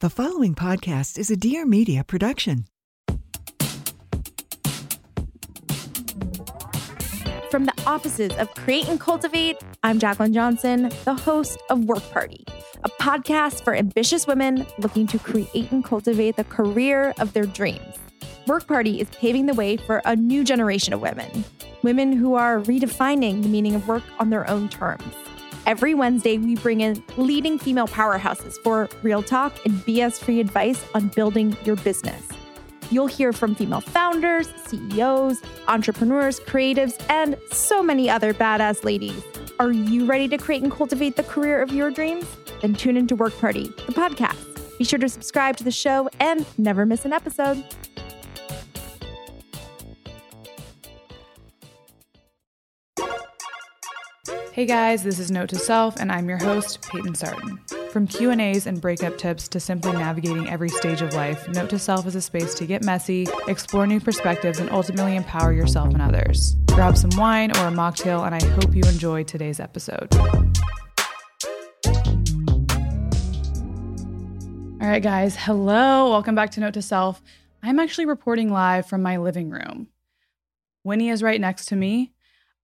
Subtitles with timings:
[0.00, 2.64] The following podcast is a Dear Media production.
[7.50, 12.46] From the offices of Create and Cultivate, I'm Jacqueline Johnson, the host of Work Party,
[12.82, 17.98] a podcast for ambitious women looking to create and cultivate the career of their dreams.
[18.46, 21.44] Work Party is paving the way for a new generation of women,
[21.82, 25.04] women who are redefining the meaning of work on their own terms.
[25.66, 30.84] Every Wednesday, we bring in leading female powerhouses for real talk and BS free advice
[30.94, 32.26] on building your business.
[32.90, 39.22] You'll hear from female founders, CEOs, entrepreneurs, creatives, and so many other badass ladies.
[39.60, 42.26] Are you ready to create and cultivate the career of your dreams?
[42.62, 44.78] Then tune into Work Party, the podcast.
[44.78, 47.62] Be sure to subscribe to the show and never miss an episode.
[54.52, 57.60] Hey guys, this is Note to Self and I'm your host, Payton Sartain.
[57.92, 62.04] From Q&As and breakup tips to simply navigating every stage of life, Note to Self
[62.04, 66.56] is a space to get messy, explore new perspectives and ultimately empower yourself and others.
[66.66, 70.12] Grab some wine or a mocktail and I hope you enjoy today's episode.
[74.80, 76.10] All right guys, hello.
[76.10, 77.22] Welcome back to Note to Self.
[77.62, 79.86] I'm actually reporting live from my living room.
[80.82, 82.10] Winnie is right next to me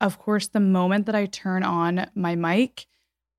[0.01, 2.87] of course, the moment that I turn on my mic,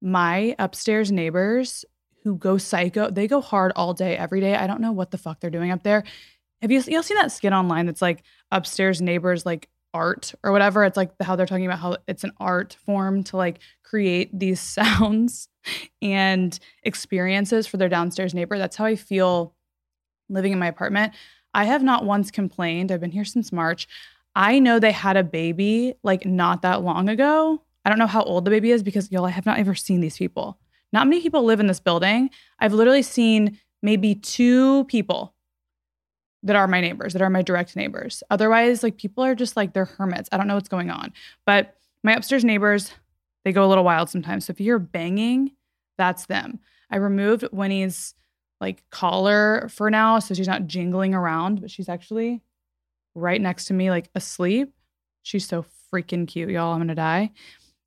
[0.01, 1.85] my upstairs neighbors
[2.23, 4.55] who go psycho, they go hard all day, every day.
[4.55, 6.03] I don't know what the fuck they're doing up there.
[6.61, 10.83] Have you y'all seen that skit online that's like upstairs neighbors like art or whatever?
[10.83, 14.59] It's like how they're talking about how it's an art form to like create these
[14.77, 15.47] sounds
[16.01, 18.57] and experiences for their downstairs neighbor.
[18.57, 19.53] That's how I feel
[20.29, 21.13] living in my apartment.
[21.53, 22.91] I have not once complained.
[22.91, 23.87] I've been here since March.
[24.37, 27.59] I know they had a baby like not that long ago.
[27.83, 29.99] I don't know how old the baby is because y'all, I have not ever seen
[29.99, 30.59] these people.
[30.93, 32.29] Not many people live in this building.
[32.59, 35.33] I've literally seen maybe two people
[36.43, 38.21] that are my neighbors, that are my direct neighbors.
[38.29, 40.29] Otherwise, like people are just like they're hermits.
[40.31, 41.13] I don't know what's going on.
[41.47, 42.91] But my upstairs neighbors,
[43.43, 44.45] they go a little wild sometimes.
[44.45, 45.53] So if you're banging,
[45.97, 46.59] that's them.
[46.91, 48.13] I removed Winnie's
[48.61, 52.43] like collar for now so she's not jingling around, but she's actually
[53.17, 54.71] right next to me, like asleep.
[55.23, 56.73] She's so freaking cute, y'all.
[56.73, 57.31] I'm gonna die.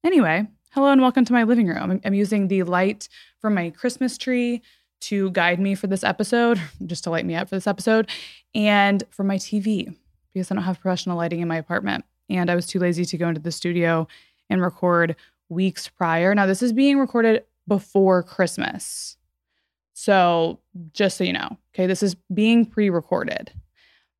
[0.05, 2.01] Anyway, hello and welcome to my living room.
[2.05, 3.09] I'm, using the light
[3.39, 4.63] from my Christmas tree
[5.03, 8.11] to guide me for this episode, just to light me up for this episode,
[8.55, 9.95] and for my TV
[10.33, 12.05] because I don't have professional lighting in my apartment.
[12.29, 14.07] And I was too lazy to go into the studio
[14.49, 15.17] and record
[15.49, 16.35] weeks prior.
[16.35, 19.17] Now, this is being recorded before Christmas.
[19.93, 20.61] So,
[20.93, 23.53] just so you know, okay, this is being pre recorded.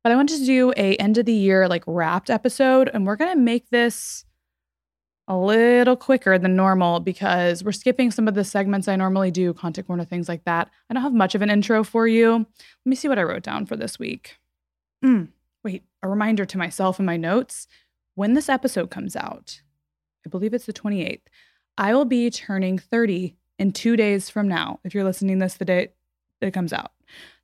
[0.03, 3.15] But I wanted to do a end of the year like wrapped episode and we're
[3.15, 4.25] going to make this
[5.27, 9.53] a little quicker than normal because we're skipping some of the segments I normally do,
[9.53, 10.69] content corner things like that.
[10.89, 12.31] I don't have much of an intro for you.
[12.33, 12.45] Let
[12.85, 14.39] me see what I wrote down for this week.
[15.05, 15.29] Mm,
[15.63, 17.67] wait, a reminder to myself in my notes.
[18.15, 19.61] When this episode comes out,
[20.25, 21.21] I believe it's the 28th,
[21.77, 24.79] I will be turning 30 in 2 days from now.
[24.83, 25.89] If you're listening this the day
[26.41, 26.91] it comes out.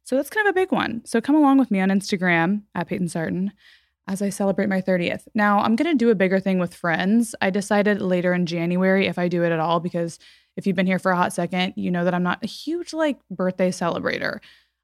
[0.07, 1.01] So that's kind of a big one.
[1.03, 3.51] So come along with me on Instagram at Payton Sartain
[4.07, 5.27] as I celebrate my 30th.
[5.35, 7.35] Now, I'm going to do a bigger thing with friends.
[7.41, 10.17] I decided later in January if I do it at all, because
[10.55, 12.93] if you've been here for a hot second, you know that I'm not a huge
[12.93, 14.39] like birthday celebrator.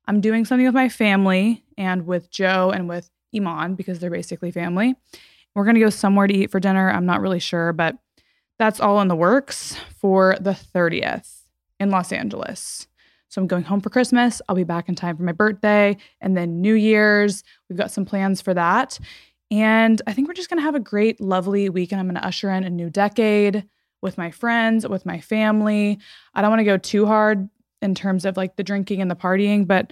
[0.10, 4.52] I'm doing something with my family and with Joe and with Iman because they're basically
[4.52, 4.94] family.
[5.56, 6.92] We're going to go somewhere to eat for dinner.
[6.92, 7.96] I'm not really sure, but
[8.60, 11.44] that's all in the works for the 30th
[11.80, 12.90] in Los Angeles.
[13.34, 14.44] So I'm going home for Christmas.
[14.48, 17.44] I'll be back in time for my birthday and then New Year's.
[17.68, 19.00] We've got some plans for that.
[19.50, 21.92] And I think we're just going to have a great, lovely week.
[21.92, 23.68] And I'm going to usher in a new decade
[24.04, 25.98] with my friends, with my family.
[26.36, 27.50] I don't want to go too hard
[27.82, 29.92] in terms of like the drinking and the partying, but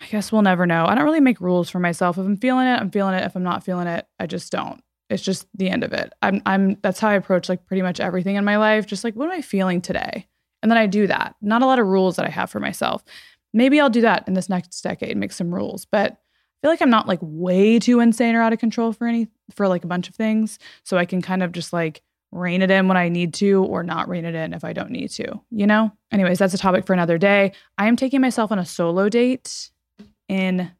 [0.00, 0.86] I guess we'll never know.
[0.86, 2.16] I don't really make rules for myself.
[2.16, 3.24] If I'm feeling it, I'm feeling it.
[3.24, 4.80] If I'm not feeling it, I just don't.
[5.08, 6.12] It's just the end of it.
[6.22, 8.86] I'm I'm that's how I approach like pretty much everything in my life.
[8.86, 10.28] Just like what am I feeling today?
[10.62, 11.34] And then I do that.
[11.40, 13.02] Not a lot of rules that I have for myself.
[13.52, 15.84] Maybe I'll do that in this next decade, make some rules.
[15.84, 19.06] But I feel like I'm not like way too insane or out of control for
[19.06, 20.58] any for like a bunch of things.
[20.84, 22.02] So I can kind of just like
[22.32, 24.90] rein it in when I need to or not rein it in if I don't
[24.90, 25.90] need to, you know?
[26.12, 27.52] Anyways, that's a topic for another day.
[27.78, 29.70] I am taking myself on a solo date
[30.28, 30.70] in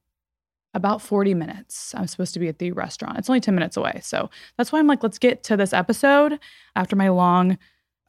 [0.74, 1.92] about 40 minutes.
[1.96, 3.18] I'm supposed to be at the restaurant.
[3.18, 4.00] It's only 10 minutes away.
[4.04, 6.38] So that's why I'm like, let's get to this episode
[6.76, 7.58] after my long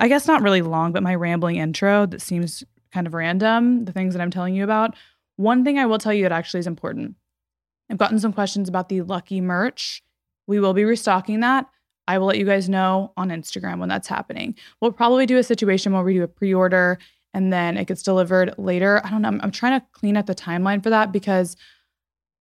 [0.01, 3.91] I guess not really long, but my rambling intro that seems kind of random, the
[3.91, 4.95] things that I'm telling you about.
[5.37, 7.15] One thing I will tell you that actually is important.
[7.89, 10.03] I've gotten some questions about the Lucky merch.
[10.47, 11.67] We will be restocking that.
[12.07, 14.55] I will let you guys know on Instagram when that's happening.
[14.81, 16.97] We'll probably do a situation where we do a pre order
[17.33, 19.01] and then it gets delivered later.
[19.05, 19.29] I don't know.
[19.29, 21.55] I'm, I'm trying to clean up the timeline for that because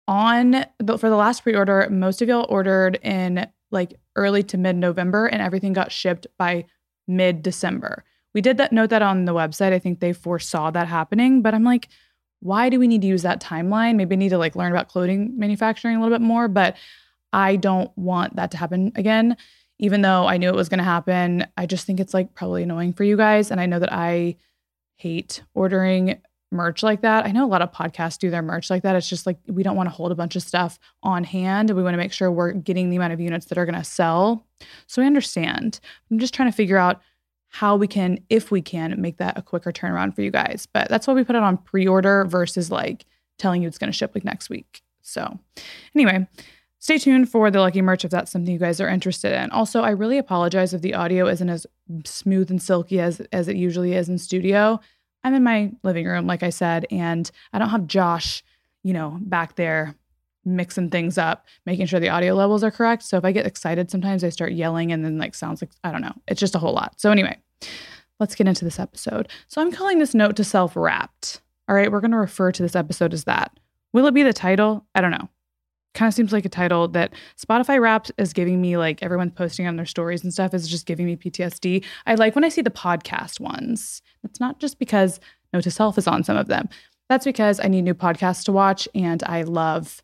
[0.08, 4.76] on the, for the last pre-order, most of y'all ordered in like early to mid
[4.76, 6.66] November, and everything got shipped by
[7.08, 8.04] mid December.
[8.34, 9.74] We did that note that on the website.
[9.74, 11.88] I think they foresaw that happening, but I'm like,
[12.40, 13.96] why do we need to use that timeline?
[13.96, 16.76] Maybe I need to like learn about clothing manufacturing a little bit more, but
[17.34, 19.38] I don't want that to happen again.
[19.80, 22.64] Even though I knew it was going to happen, I just think it's like probably
[22.64, 23.52] annoying for you guys.
[23.52, 24.38] And I know that I
[24.96, 26.20] hate ordering
[26.52, 27.26] merch like that.
[27.26, 28.96] I know a lot of podcasts do their merch like that.
[28.96, 31.70] It's just like we don't want to hold a bunch of stuff on hand.
[31.70, 33.76] and We want to make sure we're getting the amount of units that are going
[33.76, 34.46] to sell.
[34.88, 35.80] So I understand.
[36.10, 37.02] I'm just trying to figure out
[37.50, 40.68] how we can, if we can, make that a quicker turnaround for you guys.
[40.72, 43.06] But that's why we put it on pre order versus like
[43.38, 44.82] telling you it's going to ship like next week.
[45.02, 45.40] So,
[45.96, 46.28] anyway,
[46.80, 49.50] stay tuned for the lucky merch if that's something you guys are interested in.
[49.52, 51.66] Also, I really apologize if the audio isn't as
[52.06, 54.80] smooth and silky as as it usually is in studio.
[55.28, 58.44] I'm in my living room, like I said, and I don't have Josh,
[58.84, 59.94] you know, back there
[60.46, 63.04] mixing things up, making sure the audio levels are correct.
[63.04, 65.92] So if I get excited, sometimes I start yelling and then like sounds like I
[65.92, 66.16] don't know.
[66.28, 66.94] It's just a whole lot.
[67.00, 67.38] So anyway,
[68.20, 69.28] let's get into this episode.
[69.50, 71.42] So I'm calling this note to self wrapped.
[71.68, 73.60] All right, we're going to refer to this episode as that.
[73.92, 74.86] Will it be the title?
[74.96, 75.28] I don't know.
[75.98, 77.14] Kind of seems like a title that
[77.44, 80.86] Spotify Wrapped is giving me, like everyone's posting on their stories and stuff, is just
[80.86, 81.84] giving me PTSD.
[82.06, 84.04] I like when I see the podcast ones.
[84.24, 85.20] It's not just because
[85.54, 86.70] Note to Self is on some of them.
[87.10, 90.04] That's because I need new podcasts to watch and I love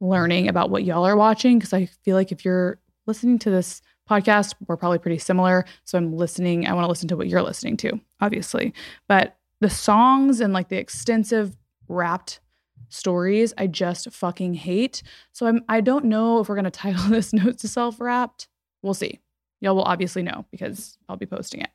[0.00, 3.80] learning about what y'all are watching because I feel like if you're listening to this
[4.10, 5.64] podcast, we're probably pretty similar.
[5.84, 8.74] So I'm listening, I want to listen to what you're listening to, obviously.
[9.06, 11.56] But the songs and like the extensive
[11.86, 12.40] wrapped
[12.88, 15.02] stories, I just fucking hate.
[15.32, 18.48] So I'm I don't know if we're gonna title this Notes to Self Wrapped.
[18.82, 19.20] We'll see.
[19.60, 21.70] Y'all will obviously know because I'll be posting it.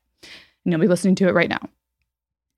[0.63, 1.69] And you'll be listening to it right now.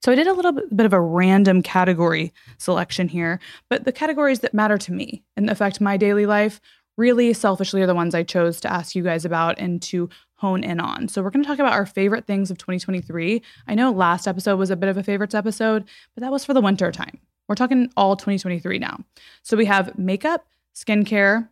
[0.03, 4.41] So I did a little bit of a random category selection here, but the categories
[4.41, 6.61] that matter to me and affect my daily life
[6.95, 10.63] really selfishly are the ones I chose to ask you guys about and to hone
[10.63, 11.07] in on.
[11.07, 13.41] So we're going to talk about our favorite things of 2023.
[13.67, 16.53] I know last episode was a bit of a favorites episode, but that was for
[16.53, 17.19] the winter time.
[17.47, 19.03] We're talking all 2023 now.
[19.43, 21.49] So we have makeup, skincare,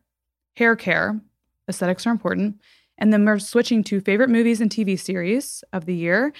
[0.56, 1.20] hair care,
[1.70, 2.60] aesthetics are important,
[2.98, 6.34] and then we're switching to favorite movies and TV series of the year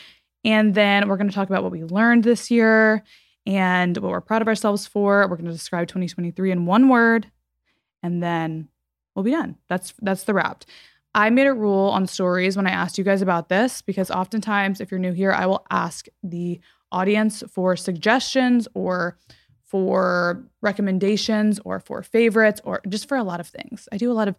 [0.44, 3.04] and then we're going to talk about what we learned this year
[3.46, 5.22] and what we're proud of ourselves for.
[5.22, 7.30] We're going to describe 2023 in one word
[8.02, 8.68] and then
[9.16, 9.58] we'll be done.
[9.70, 10.66] That's that's the wrapped.
[11.16, 14.82] I made a rule on stories when I asked you guys about this because oftentimes
[14.82, 16.60] if you're new here, I will ask the
[16.92, 19.18] audience for suggestions or
[19.74, 23.90] for recommendations or for favorites or just for a lot of things.
[23.92, 24.36] I do a lot of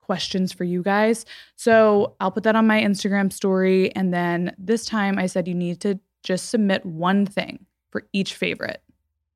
[0.00, 1.26] questions for you guys.
[1.56, 3.94] So I'll put that on my Instagram story.
[3.94, 8.32] And then this time I said you need to just submit one thing for each
[8.32, 8.82] favorite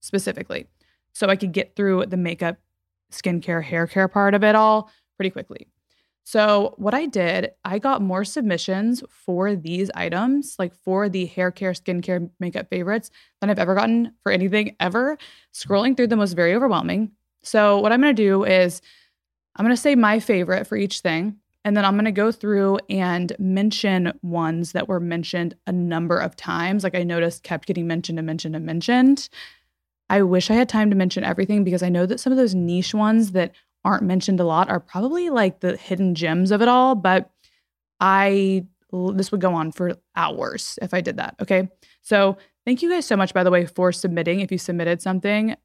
[0.00, 0.68] specifically.
[1.12, 2.56] So I could get through the makeup,
[3.12, 5.66] skincare, hair care part of it all pretty quickly.
[6.28, 11.52] So, what I did, I got more submissions for these items, like for the hair
[11.52, 15.18] care, skincare, makeup favorites, than I've ever gotten for anything ever.
[15.54, 17.12] Scrolling through them was very overwhelming.
[17.44, 18.82] So, what I'm gonna do is
[19.56, 21.36] I'm going to say my favorite for each thing.
[21.64, 26.18] And then I'm going to go through and mention ones that were mentioned a number
[26.18, 26.84] of times.
[26.84, 29.28] Like I noticed kept getting mentioned and mentioned and mentioned.
[30.08, 32.54] I wish I had time to mention everything because I know that some of those
[32.54, 33.52] niche ones that
[33.86, 36.94] aren't mentioned a lot are probably like the hidden gems of it all.
[36.94, 37.30] But
[38.00, 41.36] I, this would go on for hours if I did that.
[41.40, 41.68] Okay.
[42.02, 44.40] So thank you guys so much, by the way, for submitting.
[44.40, 45.56] If you submitted something,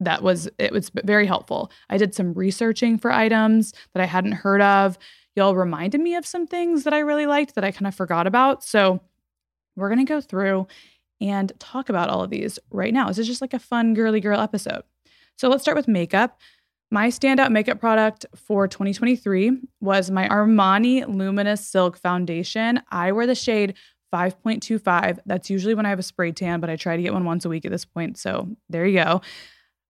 [0.00, 1.72] that was it was very helpful.
[1.88, 4.98] I did some researching for items that I hadn't heard of.
[5.34, 8.26] Y'all reminded me of some things that I really liked that I kind of forgot
[8.26, 8.62] about.
[8.62, 9.00] So
[9.74, 10.66] we're going to go through
[11.20, 13.08] and talk about all of these right now.
[13.08, 14.82] This is just like a fun girly girl episode.
[15.36, 16.38] So let's start with makeup.
[16.90, 22.80] My standout makeup product for 2023 was my Armani Luminous Silk Foundation.
[22.90, 23.74] I wear the shade
[24.14, 25.18] 5.25.
[25.26, 27.44] That's usually when I have a spray tan, but I try to get one once
[27.44, 28.18] a week at this point.
[28.18, 29.20] So there you go.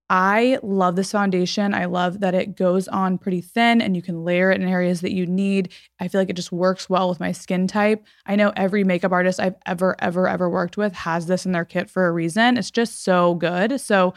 [0.09, 1.73] I love this foundation.
[1.73, 5.01] I love that it goes on pretty thin and you can layer it in areas
[5.01, 5.71] that you need.
[5.99, 8.05] I feel like it just works well with my skin type.
[8.25, 11.65] I know every makeup artist I've ever, ever, ever worked with has this in their
[11.65, 12.57] kit for a reason.
[12.57, 13.81] It's just so good.
[13.81, 14.13] So,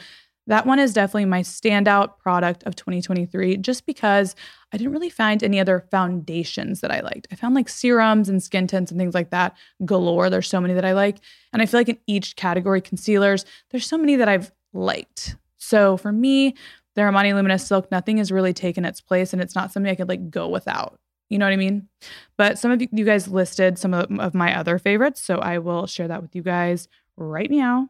[0.50, 4.34] that one is definitely my standout product of 2023 just because
[4.72, 7.28] I didn't really find any other foundations that I liked.
[7.30, 10.28] I found like serums and skin tints and things like that galore.
[10.28, 11.18] There's so many that I like.
[11.52, 15.36] And I feel like in each category, concealers, there's so many that I've liked.
[15.56, 16.56] So for me,
[16.96, 19.94] the Armani Luminous Silk, nothing has really taken its place and it's not something I
[19.94, 20.98] could like go without.
[21.28, 21.88] You know what I mean?
[22.36, 25.22] But some of you guys listed some of, of my other favorites.
[25.22, 27.88] So I will share that with you guys right now.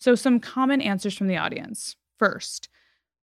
[0.00, 1.94] So, some common answers from the audience.
[2.18, 2.68] First,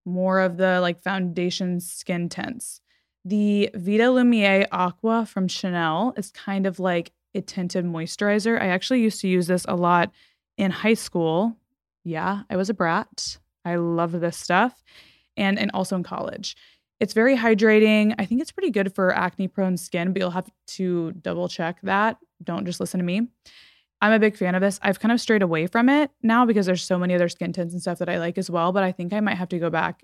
[0.05, 2.79] more of the like foundation skin tints.
[3.25, 8.59] The Vita Lumiere Aqua from Chanel is kind of like a tinted moisturizer.
[8.61, 10.11] I actually used to use this a lot
[10.57, 11.57] in high school.
[12.05, 13.37] Yeah, I was a brat.
[13.65, 14.81] I love this stuff.
[15.35, 16.55] And and also in college.
[16.99, 18.15] It's very hydrating.
[18.17, 21.79] I think it's pretty good for acne prone skin, but you'll have to double check
[21.83, 22.17] that.
[22.43, 23.27] Don't just listen to me.
[24.01, 24.79] I'm a big fan of this.
[24.83, 27.73] I've kind of strayed away from it now because there's so many other skin tints
[27.73, 29.69] and stuff that I like as well, but I think I might have to go
[29.69, 30.03] back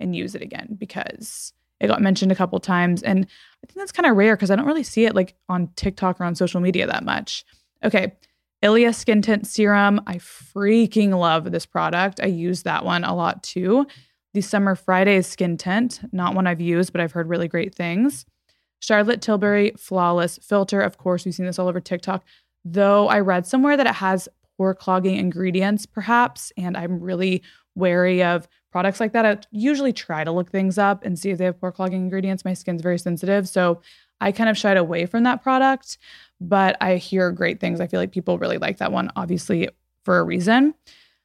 [0.00, 3.26] and use it again because it got mentioned a couple times and
[3.62, 6.20] I think that's kind of rare because I don't really see it like on TikTok
[6.20, 7.44] or on social media that much.
[7.82, 8.14] Okay.
[8.62, 10.00] Ilia Skin Tint Serum.
[10.06, 12.20] I freaking love this product.
[12.22, 13.86] I use that one a lot too.
[14.32, 18.24] The Summer Fridays Skin Tint, not one I've used, but I've heard really great things.
[18.80, 20.80] Charlotte Tilbury Flawless Filter.
[20.80, 22.24] Of course, we've seen this all over TikTok
[22.64, 27.42] though I read somewhere that it has pore clogging ingredients, perhaps, and I'm really
[27.74, 29.26] wary of products like that.
[29.26, 32.44] I usually try to look things up and see if they have pore clogging ingredients.
[32.44, 33.80] My skin's very sensitive, so
[34.20, 35.98] I kind of shied away from that product,
[36.40, 37.80] but I hear great things.
[37.80, 39.68] I feel like people really like that one, obviously,
[40.04, 40.74] for a reason.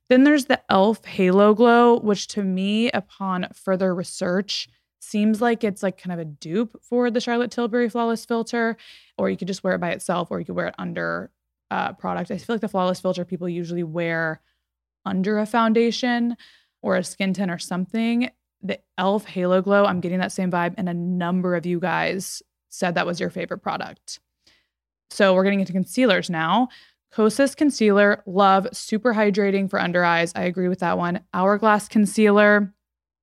[0.10, 1.06] Then there's the e.l.f.
[1.06, 4.68] Halo Glow, which to me, upon further research,
[5.00, 8.78] seems like it's like kind of a dupe for the Charlotte Tilbury Flawless Filter,
[9.18, 11.32] or you could just wear it by itself, or you could wear it under
[11.72, 12.32] a product.
[12.32, 14.42] I feel like the Flawless Filter people usually wear
[15.06, 16.36] under a foundation
[16.82, 18.30] or a skin tint or something.
[18.62, 19.26] The e.l.f.
[19.26, 23.08] Halo Glow, I'm getting that same vibe, and a number of you guys said that
[23.08, 24.20] was your favorite product.
[25.10, 26.70] So we're getting into concealers now.
[27.14, 30.32] Kosas concealer, love, super hydrating for under eyes.
[30.36, 31.22] I agree with that one.
[31.34, 32.72] Hourglass concealer,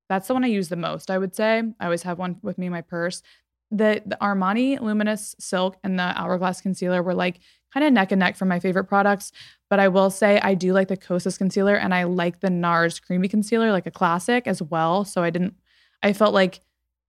[0.09, 1.63] that's the one I use the most, I would say.
[1.81, 3.23] I always have one with me in my purse.
[3.71, 7.41] The, the Armani Luminous Silk and the Hourglass Concealer were like
[7.75, 9.33] kind of neck and neck for my favorite products.
[9.69, 13.01] But I will say I do like the Kosas Concealer and I like the NARS
[13.01, 15.05] Creamy Concealer, like a classic as well.
[15.05, 15.55] So I didn't,
[16.03, 16.61] I felt like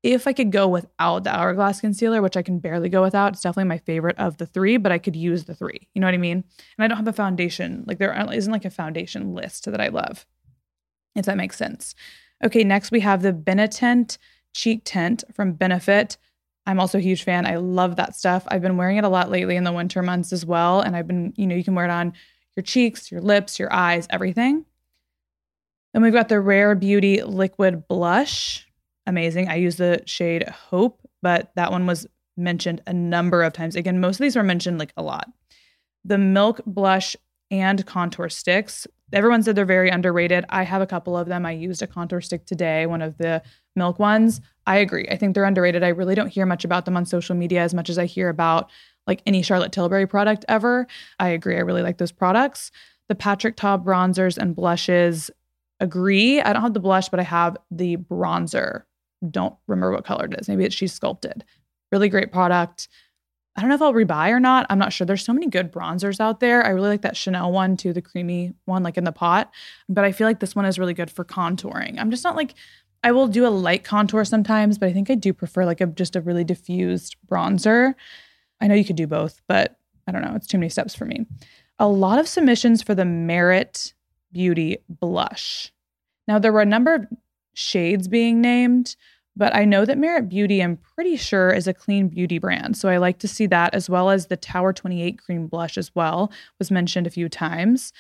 [0.03, 3.41] if I could go without the Hourglass Concealer, which I can barely go without, it's
[3.41, 5.87] definitely my favorite of the three, but I could use the three.
[5.93, 6.43] You know what I mean?
[6.77, 7.83] And I don't have a foundation.
[7.87, 10.25] Like there isn't like a foundation list that I love,
[11.15, 11.93] if that makes sense.
[12.44, 14.17] Okay, next we have the Benetint
[14.53, 16.17] Cheek Tint from Benefit.
[16.65, 17.46] I'm also a huge fan.
[17.46, 18.44] I love that stuff.
[18.48, 20.82] I've been wearing it a lot lately in the winter months as well.
[20.82, 22.13] And I've been, you know, you can wear it on
[22.56, 24.65] your cheeks, your lips, your eyes, everything.
[25.94, 28.67] Then we've got the Rare Beauty Liquid Blush.
[29.06, 29.48] Amazing.
[29.48, 33.75] I use the shade Hope, but that one was mentioned a number of times.
[33.75, 35.29] Again, most of these were mentioned like a lot.
[36.03, 37.15] The Milk Blush
[37.50, 38.86] and Contour Sticks.
[39.13, 40.43] Everyone said they're very underrated.
[40.49, 41.45] I have a couple of them.
[41.45, 43.41] I used a contour stick today, one of the
[43.75, 44.41] milk ones.
[44.65, 45.07] I agree.
[45.09, 45.83] I think they're underrated.
[45.83, 48.27] I really don't hear much about them on social media as much as I hear
[48.27, 48.69] about
[49.05, 50.87] like any Charlotte Tilbury product ever.
[51.19, 51.55] I agree.
[51.55, 52.71] I really like those products.
[53.07, 55.31] The Patrick Ta bronzers and blushes
[55.79, 56.41] agree.
[56.41, 58.83] I don't have the blush, but I have the bronzer.
[59.31, 60.49] Don't remember what color it is.
[60.49, 61.45] Maybe it's She's Sculpted.
[61.91, 62.89] Really great product.
[63.57, 64.67] I don't know if I'll rebuy or not.
[64.69, 65.05] I'm not sure.
[65.05, 66.63] There's so many good bronzers out there.
[66.63, 69.51] I really like that Chanel one too, the creamy one, like in the pot.
[69.89, 71.97] But I feel like this one is really good for contouring.
[71.97, 72.53] I'm just not like,
[73.03, 75.87] I will do a light contour sometimes, but I think I do prefer like a
[75.87, 77.95] just a really diffused bronzer.
[78.61, 80.35] I know you could do both, but I don't know.
[80.35, 81.25] It's too many steps for me.
[81.79, 83.93] A lot of submissions for the Merit
[84.31, 85.71] Beauty blush.
[86.27, 87.07] Now, there were a number of
[87.53, 88.95] shades being named.
[89.38, 92.75] But I know that Merit Beauty, I'm pretty sure, is a clean beauty brand.
[92.75, 95.94] So I like to see that as well as the Tower 28 cream blush as
[95.94, 97.94] well, was mentioned a few times.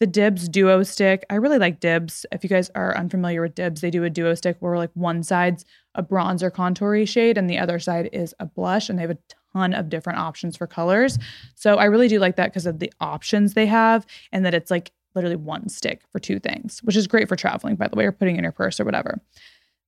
[0.00, 1.26] The Dibs Duo Stick.
[1.28, 2.24] I really like Dibs.
[2.32, 5.22] If you guys are unfamiliar with Dibs, they do a duo stick where like one
[5.22, 5.64] side's
[5.94, 9.18] a bronzer contoury shade and the other side is a blush, and they have a
[9.52, 11.18] ton of different options for colors.
[11.54, 14.70] So I really do like that because of the options they have and that it's
[14.70, 18.06] like literally one stick for two things, which is great for traveling, by the way,
[18.06, 19.20] or putting in your purse or whatever.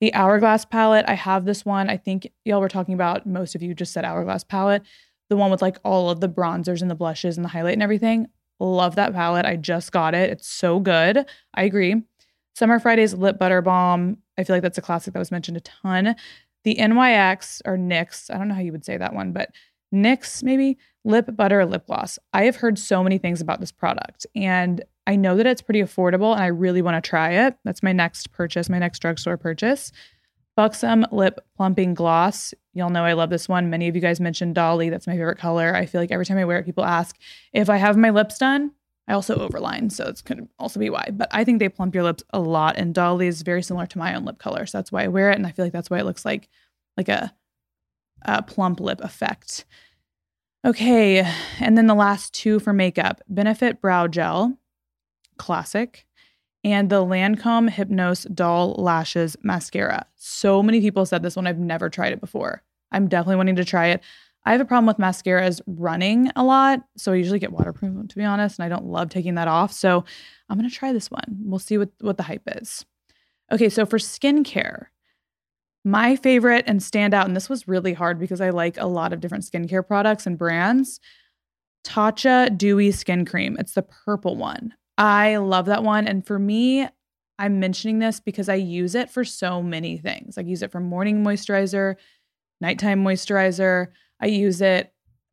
[0.01, 1.91] The Hourglass palette, I have this one.
[1.91, 4.83] I think y'all were talking about, most of you just said Hourglass palette,
[5.29, 7.83] the one with like all of the bronzers and the blushes and the highlight and
[7.83, 8.27] everything.
[8.59, 9.47] Love that palette.
[9.47, 10.31] I just got it.
[10.31, 11.27] It's so good.
[11.55, 12.03] I agree.
[12.55, 14.19] Summer Fridays Lip Butter Balm.
[14.37, 16.17] I feel like that's a classic that was mentioned a ton.
[16.65, 19.51] The NYX or NYX, I don't know how you would say that one, but
[19.95, 22.19] NYX maybe lip butter lip gloss.
[22.33, 25.83] I have heard so many things about this product and I know that it's pretty
[25.83, 27.57] affordable and I really want to try it.
[27.65, 29.91] That's my next purchase, my next drugstore purchase.
[30.55, 32.55] Buxom Lip Plumping Gloss.
[32.75, 33.71] Y'all know I love this one.
[33.71, 34.89] Many of you guys mentioned Dolly.
[34.89, 35.75] That's my favorite color.
[35.75, 37.17] I feel like every time I wear it, people ask
[37.53, 38.71] if I have my lips done.
[39.09, 41.09] I also overline, so it's could also be why.
[41.13, 43.99] But I think they plump your lips a lot, and Dolly is very similar to
[43.99, 45.91] my own lip color, so that's why I wear it, and I feel like that's
[45.91, 46.49] why it looks like
[46.97, 47.35] like a
[48.25, 49.65] uh, plump lip effect.
[50.65, 51.27] Okay,
[51.59, 54.60] and then the last two for makeup Benefit Brow Gel,
[55.41, 56.07] classic,
[56.63, 60.07] and the Lancome Hypnose Doll Lashes Mascara.
[60.17, 61.47] So many people said this one.
[61.47, 62.63] I've never tried it before.
[62.93, 64.03] I'm definitely wanting to try it.
[64.45, 66.81] I have a problem with mascaras running a lot.
[66.97, 69.73] So I usually get waterproof, to be honest, and I don't love taking that off.
[69.73, 70.05] So
[70.49, 71.39] I'm going to try this one.
[71.43, 72.85] We'll see what, what the hype is.
[73.51, 74.87] Okay, so for skincare,
[75.85, 79.21] my favorite and standout, and this was really hard because I like a lot of
[79.21, 81.01] different skincare products and brands.
[81.85, 83.57] Tatcha Dewy Skin Cream.
[83.59, 84.75] It's the purple one.
[85.01, 86.07] I love that one.
[86.07, 86.87] And for me,
[87.39, 90.37] I'm mentioning this because I use it for so many things.
[90.37, 91.97] I use it for morning moisturizer,
[92.61, 93.87] nighttime moisturizer.
[94.21, 94.93] I use it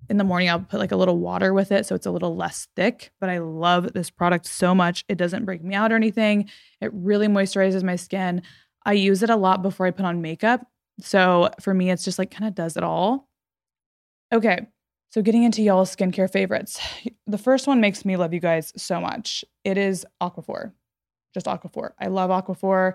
[0.09, 0.49] in the morning.
[0.49, 3.11] I'll put like a little water with it so it's a little less thick.
[3.19, 5.03] But I love this product so much.
[5.09, 6.49] It doesn't break me out or anything.
[6.79, 8.43] It really moisturizes my skin.
[8.85, 10.65] I use it a lot before I put on makeup.
[11.01, 13.27] So for me, it's just like kind of does it all.
[14.33, 14.67] Okay.
[15.09, 16.79] So getting into y'all's skincare favorites.
[17.29, 19.43] The first one makes me love you guys so much.
[19.65, 20.71] It is Aquaphor.
[21.33, 21.89] Just Aquaphor.
[21.99, 22.93] I love Aquaphor.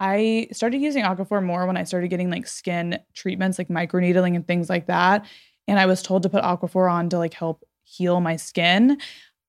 [0.00, 4.46] I started using Aquaphor more when I started getting like skin treatments like microneedling and
[4.46, 5.26] things like that.
[5.68, 8.96] And I was told to put Aquaphor on to like help heal my skin.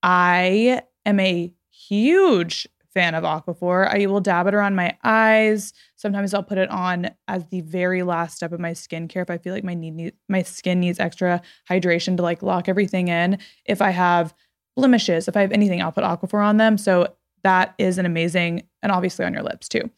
[0.02, 3.88] I am a huge fan of Aquaphor.
[3.88, 5.72] I will dab it around my eyes.
[5.96, 9.38] Sometimes I'll put it on as the very last step of my skincare if I
[9.38, 13.38] feel like my need, my skin needs extra hydration to like lock everything in.
[13.64, 14.34] If I have
[14.76, 16.76] blemishes, if I have anything, I'll put Aquaphor on them.
[16.76, 19.90] So that is an amazing, and obviously on your lips too.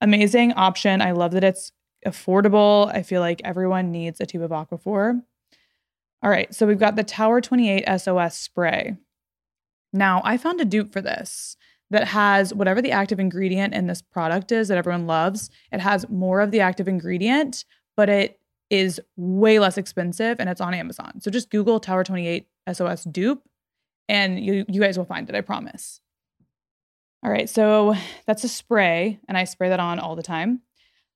[0.00, 1.00] Amazing option.
[1.00, 1.72] I love that it's
[2.06, 2.92] affordable.
[2.92, 5.22] I feel like everyone needs a tube of Aquaphor.
[6.22, 8.96] All right, so we've got the Tower 28 SOS spray.
[9.92, 11.56] Now, I found a dupe for this
[11.90, 15.50] that has whatever the active ingredient in this product is that everyone loves.
[15.72, 17.64] It has more of the active ingredient,
[17.96, 18.38] but it
[18.70, 21.20] is way less expensive and it's on Amazon.
[21.20, 23.42] So just Google Tower 28 SOS dupe
[24.08, 26.00] and you you guys will find it, I promise.
[27.24, 27.94] All right, so
[28.26, 30.60] that's a spray and I spray that on all the time.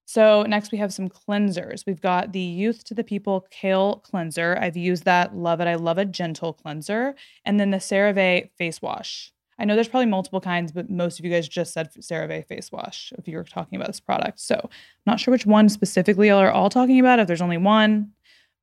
[0.04, 1.86] So next we have some cleansers.
[1.86, 4.58] We've got the Youth to the People Kale Cleanser.
[4.60, 5.68] I've used that, love it.
[5.68, 7.14] I love a gentle cleanser.
[7.44, 9.32] And then the CeraVe face wash.
[9.58, 12.72] I know there's probably multiple kinds, but most of you guys just said CeraVe face
[12.72, 14.40] wash if you were talking about this product.
[14.40, 14.70] So I'm
[15.06, 18.12] not sure which one specifically y'all are all talking about, if there's only one,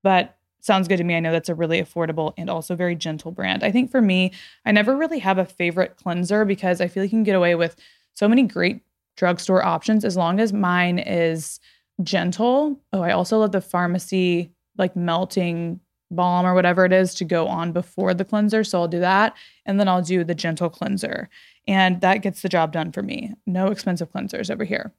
[0.04, 1.16] but sounds good to me.
[1.16, 3.64] I know that's a really affordable and also very gentle brand.
[3.64, 4.34] I think for me,
[4.66, 7.56] I never really have a favorite cleanser because I feel like you can get away
[7.56, 7.76] with
[8.14, 8.82] so many great
[9.16, 11.60] drugstore options as long as mine is
[12.04, 12.80] gentle.
[12.94, 15.80] Oh, I also love the Farmacy like melting
[16.12, 18.64] balm or whatever it is to go on before the cleanser.
[18.64, 19.36] So I'll do that.
[19.66, 21.30] And then I'll do the gentle cleanser.
[21.68, 23.34] And that gets the job done for me.
[23.46, 24.94] No expensive cleansers over here.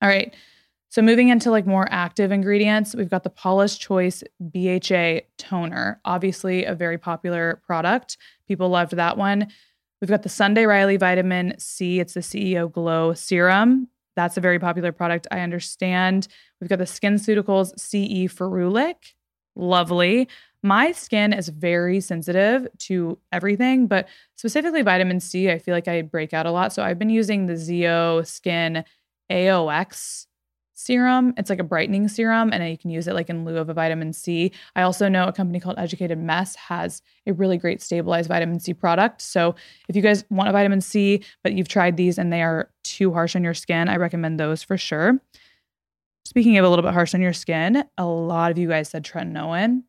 [0.00, 0.34] All right.
[0.90, 6.00] So moving into like more active ingredients, we've got the Paula's Choice BHA toner.
[6.04, 8.16] Obviously a very popular product.
[8.46, 9.48] People loved that one.
[10.00, 12.00] We've got the Sunday Riley vitamin C.
[12.00, 13.88] It's the CEO Glow serum.
[14.16, 15.26] That's a very popular product.
[15.30, 16.28] I understand.
[16.60, 19.14] We've got the SkinCeuticals CE Ferulic
[19.58, 20.28] lovely.
[20.62, 26.02] My skin is very sensitive to everything, but specifically vitamin C, I feel like I
[26.02, 26.72] break out a lot.
[26.72, 28.84] So I've been using the Zeo Skin
[29.30, 30.26] AOX
[30.74, 31.34] serum.
[31.36, 33.74] It's like a brightening serum, and you can use it like in lieu of a
[33.74, 34.52] vitamin C.
[34.76, 38.72] I also know a company called Educated Mess has a really great stabilized vitamin C
[38.74, 39.20] product.
[39.20, 39.54] So
[39.88, 43.12] if you guys want a vitamin C, but you've tried these and they are too
[43.12, 45.20] harsh on your skin, I recommend those for sure.
[46.28, 49.02] Speaking of a little bit harsh on your skin, a lot of you guys said
[49.02, 49.84] tretinoin.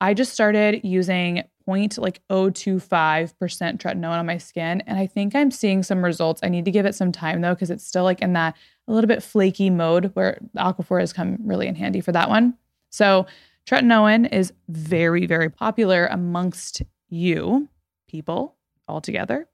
[0.00, 5.50] I just started using point like 025% tretinoin on my skin and I think I'm
[5.50, 6.42] seeing some results.
[6.44, 8.56] I need to give it some time though cuz it's still like in that
[8.86, 12.54] a little bit flaky mode where Aquaphor has come really in handy for that one.
[12.90, 13.26] So,
[13.66, 17.68] tretinoin is very very popular amongst you
[18.06, 18.54] people
[18.86, 19.48] altogether.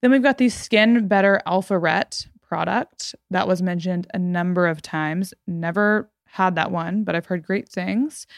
[0.00, 4.80] Then we've got the Skin Better Alpha Ret product that was mentioned a number of
[4.80, 5.34] times.
[5.48, 8.28] Never had that one, but I've heard great things.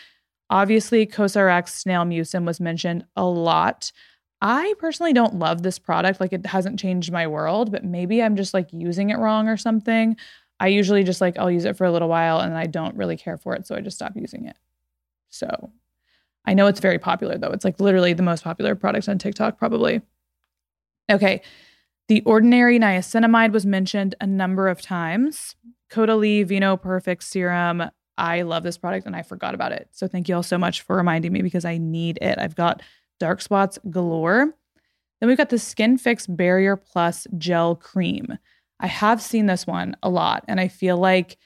[0.48, 3.92] Obviously, Cosrx Snail Mucin was mentioned a lot.
[4.40, 6.18] I personally don't love this product.
[6.18, 9.58] Like it hasn't changed my world, but maybe I'm just like using it wrong or
[9.58, 10.16] something.
[10.60, 13.18] I usually just like I'll use it for a little while and I don't really
[13.18, 14.56] care for it, so I just stop using it.
[15.28, 15.72] So,
[16.46, 17.50] I know it's very popular though.
[17.50, 20.00] It's like literally the most popular product on TikTok probably.
[21.12, 21.42] Okay.
[22.08, 25.56] The ordinary niacinamide was mentioned a number of times.
[25.90, 27.90] Caudalie Vino Perfect Serum.
[28.18, 29.88] I love this product and I forgot about it.
[29.92, 32.38] So thank you all so much for reminding me because I need it.
[32.38, 32.80] I've got
[33.18, 34.54] dark spots galore.
[35.20, 38.38] Then we've got the Skin Fix Barrier Plus Gel Cream.
[38.78, 41.38] I have seen this one a lot and I feel like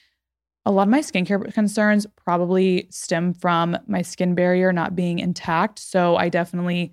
[0.67, 5.79] A lot of my skincare concerns probably stem from my skin barrier not being intact.
[5.79, 6.93] So I definitely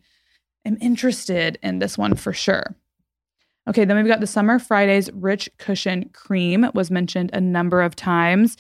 [0.66, 2.76] am interested in this one for sure.
[3.68, 7.96] Okay, then we've got the Summer Fridays Rich Cushion Cream was mentioned a number of
[7.96, 8.56] times.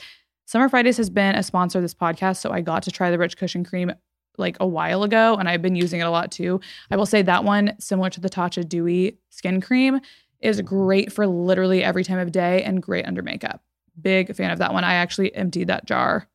[0.45, 3.17] Summer Fridays has been a sponsor of this podcast, so I got to try the
[3.17, 3.93] Rich Cushion Cream
[4.37, 6.59] like a while ago and I've been using it a lot too.
[6.91, 9.99] I will say that one similar to the Tatcha Dewy skin cream
[10.41, 13.63] is great for literally every time of day and great under makeup.
[13.99, 14.83] Big fan of that one.
[14.83, 16.27] I actually emptied that jar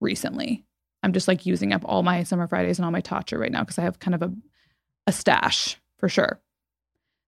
[0.00, 0.64] recently.
[1.02, 3.60] I'm just like using up all my Summer Fridays and all my Tatcha right now
[3.60, 4.32] because I have kind of a,
[5.08, 6.40] a stash for sure.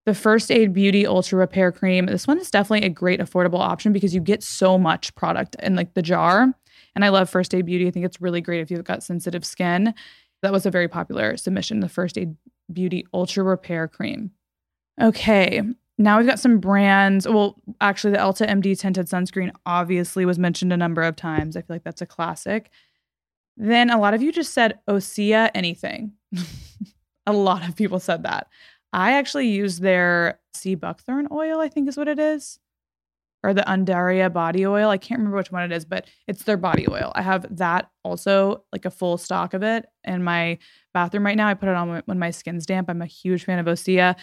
[0.07, 2.07] The First Aid Beauty Ultra Repair Cream.
[2.07, 5.77] This one is definitely a great affordable option because you get so much product in
[5.77, 6.53] like the jar.
[6.95, 7.89] And I love First Aid Beauty.
[7.89, 9.95] I think it's really great if you've got sensitive skin.
[10.43, 12.37] That was a very popular submission, the First Aid
[12.73, 14.31] Beauty Ultra Repair Cream.
[15.01, 15.63] Okay,
[15.97, 17.27] now we've got some brands.
[17.27, 21.57] Well, actually, the Elta MD tinted sunscreen obviously was mentioned a number of times.
[21.57, 22.71] I feel like that's a classic.
[23.57, 26.13] Then a lot of you just said Osea anything.
[27.27, 28.49] a lot of people said that.
[28.95, 32.61] I actually use their sea buckthorn oil, I think is what it is,
[33.43, 34.89] or the Undaria body oil.
[34.89, 37.11] I can't remember which one it is, but it's their body oil.
[37.17, 40.59] I have that also, like a full stock of it in my
[40.95, 41.49] bathroom right now.
[41.49, 42.89] I put it on when my skin's damp.
[42.89, 44.15] I'm a huge fan of Osea.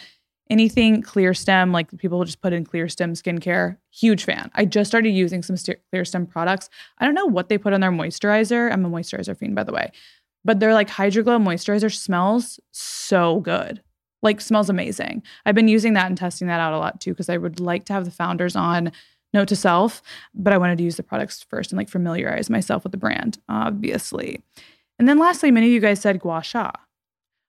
[0.48, 4.50] Anything Clearstem, like people just put in Clearstem skincare, huge fan.
[4.54, 6.70] I just started using some Clearstem products.
[6.96, 8.72] I don't know what they put on their moisturizer.
[8.72, 9.92] I'm a moisturizer fiend, by the way,
[10.46, 13.82] but their like Hydraglow moisturizer smells so good
[14.22, 15.22] like smells amazing.
[15.44, 17.84] I've been using that and testing that out a lot too because I would like
[17.86, 18.92] to have the founders on
[19.34, 20.02] Note to Self,
[20.34, 23.38] but I wanted to use the products first and like familiarize myself with the brand,
[23.48, 24.42] obviously.
[24.98, 26.70] And then lastly, many of you guys said gua sha,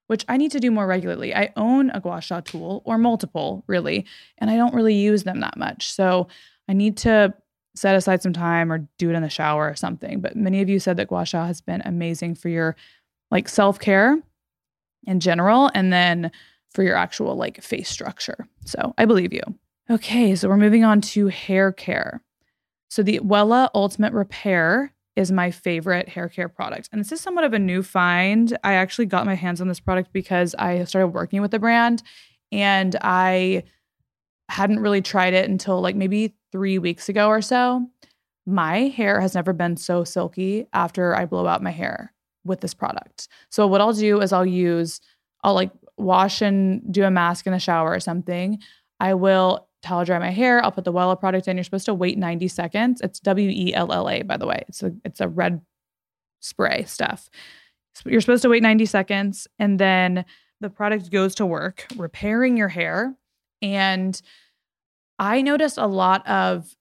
[0.08, 1.36] which I need to do more regularly.
[1.36, 4.06] I own a gua sha tool or multiple, really,
[4.38, 5.92] and I don't really use them that much.
[5.92, 6.28] So
[6.68, 7.34] I need to
[7.76, 10.22] set aside some time or do it in the shower or something.
[10.22, 12.76] But many of you said that gua sha has been amazing for your
[13.30, 14.18] like self care
[15.06, 15.70] in general.
[15.74, 16.32] And then
[16.74, 18.48] for your actual like face structure.
[18.66, 19.42] So I believe you.
[19.90, 22.22] Okay, so we're moving on to hair care.
[22.90, 26.90] So the Wella Ultimate Repair is my favorite hair care product.
[26.92, 28.58] And this is somewhat of a new find.
[28.64, 32.02] I actually got my hands on this product because I started working with the brand
[32.52, 33.64] and I
[34.50, 37.86] hadn't really tried it until like maybe three weeks ago or so.
[38.46, 42.74] My hair has never been so silky after I blow out my hair with this
[42.74, 43.28] product.
[43.50, 45.00] So, what I'll do is I'll use,
[45.44, 45.72] I'll like
[46.04, 48.60] wash and do a mask in the shower or something,
[49.00, 50.64] I will towel dry my hair.
[50.64, 51.58] I'll put the Wella product in.
[51.58, 53.02] You're supposed to wait 90 seconds.
[53.02, 54.64] It's W E L L A, by the way.
[54.68, 55.62] It's a it's a red
[56.40, 57.30] spray stuff.
[57.96, 60.26] So you're supposed to wait 90 seconds, and then
[60.62, 63.16] the product goes to work repairing your hair.
[63.62, 64.20] And
[65.20, 66.74] I noticed a lot of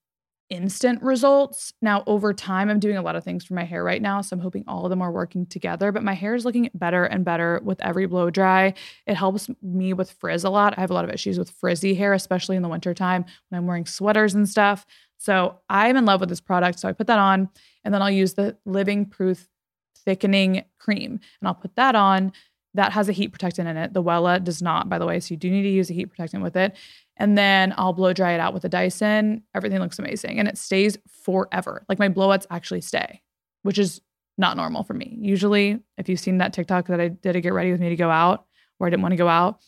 [0.53, 1.73] instant results.
[1.81, 4.21] Now, over time, I'm doing a lot of things for my hair right now.
[4.21, 5.91] So I'm hoping all of them are working together.
[5.93, 8.75] But my hair is looking better and better with every blow dry.
[9.07, 10.77] It helps me with frizz a lot.
[10.77, 13.67] I have a lot of issues with frizzy hair, especially in the wintertime when I'm
[13.67, 14.85] wearing sweaters and stuff.
[15.17, 16.79] So I'm in love with this product.
[16.79, 17.49] So I put that on
[17.83, 19.49] and then I'll use the Living Proof
[20.05, 22.33] Thickening Cream and I'll put that on.
[22.75, 23.93] That has a heat protectant in it.
[23.93, 25.21] The Wella does not, by the way.
[25.21, 26.75] So you do need to use a heat protectant with it
[27.17, 29.43] and then I'll blow dry it out with a Dyson.
[29.55, 31.85] Everything looks amazing and it stays forever.
[31.89, 33.23] Like my blowouts actually stay,
[33.63, 34.01] which is
[34.39, 35.19] not normal for me.
[35.21, 37.97] Usually, if you've seen that TikTok that I did to get ready with me to
[37.97, 38.47] go out,
[38.81, 39.61] or I didn't want to go out,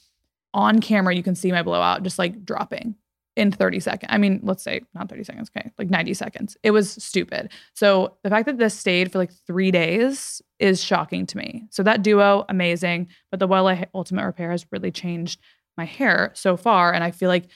[0.52, 2.94] on camera you can see my blowout just like dropping
[3.36, 4.08] in 30 seconds.
[4.12, 6.56] I mean, let's say not 30 seconds, okay, like 90 seconds.
[6.62, 7.50] It was stupid.
[7.74, 11.64] So the fact that this stayed for like three days is shocking to me.
[11.70, 13.08] So that duo, amazing.
[13.30, 15.40] But the Wella Ultimate Repair has really changed
[15.76, 16.92] my hair so far.
[16.92, 17.46] And I feel like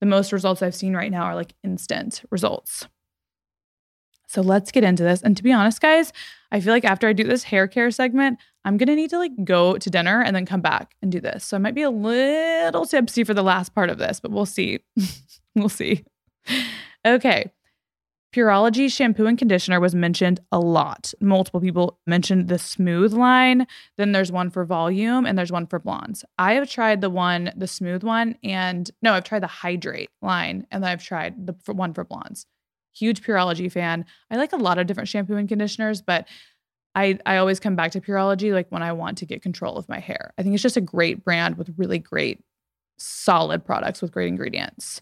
[0.00, 2.86] the most results I've seen right now are like instant results.
[4.28, 5.22] So let's get into this.
[5.22, 6.12] And to be honest, guys,
[6.52, 9.32] I feel like after I do this hair care segment, I'm to need to like
[9.44, 11.44] go to dinner and then come back and do this.
[11.44, 14.46] So I might be a little tipsy for the last part of this, but we'll
[14.46, 14.80] see.
[15.54, 16.04] we'll see.
[17.06, 17.50] Okay.
[18.34, 21.14] Pureology shampoo and conditioner was mentioned a lot.
[21.18, 23.66] Multiple people mentioned the smooth line.
[23.96, 26.26] Then there's one for volume and there's one for blondes.
[26.36, 30.66] I have tried the one, the smooth one, and no, I've tried the hydrate line
[30.70, 32.44] and then I've tried the one for blondes.
[32.94, 34.04] Huge Pureology fan.
[34.30, 36.26] I like a lot of different shampoo and conditioners, but
[36.94, 39.88] I, I always come back to Pureology like when I want to get control of
[39.88, 40.32] my hair.
[40.36, 42.40] I think it's just a great brand with really great,
[42.98, 45.00] solid products with great ingredients.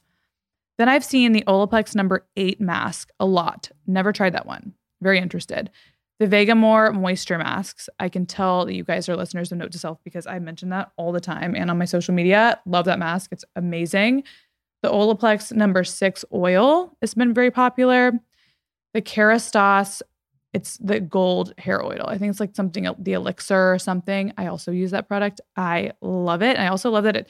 [0.78, 3.70] Then I've seen the Olaplex number eight mask a lot.
[3.86, 4.74] Never tried that one.
[5.00, 5.70] Very interested.
[6.18, 7.88] The Vegamour moisture masks.
[8.00, 10.70] I can tell that you guys are listeners of Note to Self because I mention
[10.70, 12.58] that all the time and on my social media.
[12.64, 13.32] Love that mask.
[13.32, 14.24] It's amazing.
[14.86, 18.12] The Olaplex number six oil has been very popular.
[18.94, 20.00] the Kerastase,
[20.52, 22.04] it's the gold hair oil.
[22.06, 24.32] I think it's like something, the elixir or something.
[24.38, 25.40] I also use that product.
[25.56, 26.56] I love it.
[26.56, 27.28] And I also love that it,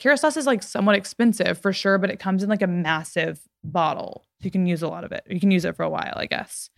[0.00, 4.26] Kerastase is like somewhat expensive for sure, but it comes in like a massive bottle.
[4.40, 5.22] You can use a lot of it.
[5.30, 6.68] You can use it for a while, I guess.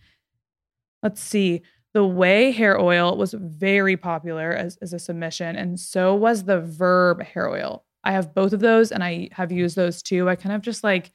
[1.01, 1.63] Let's see.
[1.95, 6.61] The Ouai hair oil was very popular as, as a submission, and so was the
[6.61, 7.84] Verb hair oil.
[8.05, 10.29] I have both of those and I have used those too.
[10.29, 11.11] I kind of just like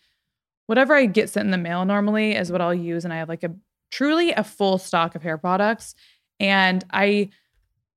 [0.66, 3.04] whatever I get sent in the mail normally is what I'll use.
[3.04, 3.54] And I have like a
[3.90, 5.94] truly a full stock of hair products.
[6.38, 7.30] And I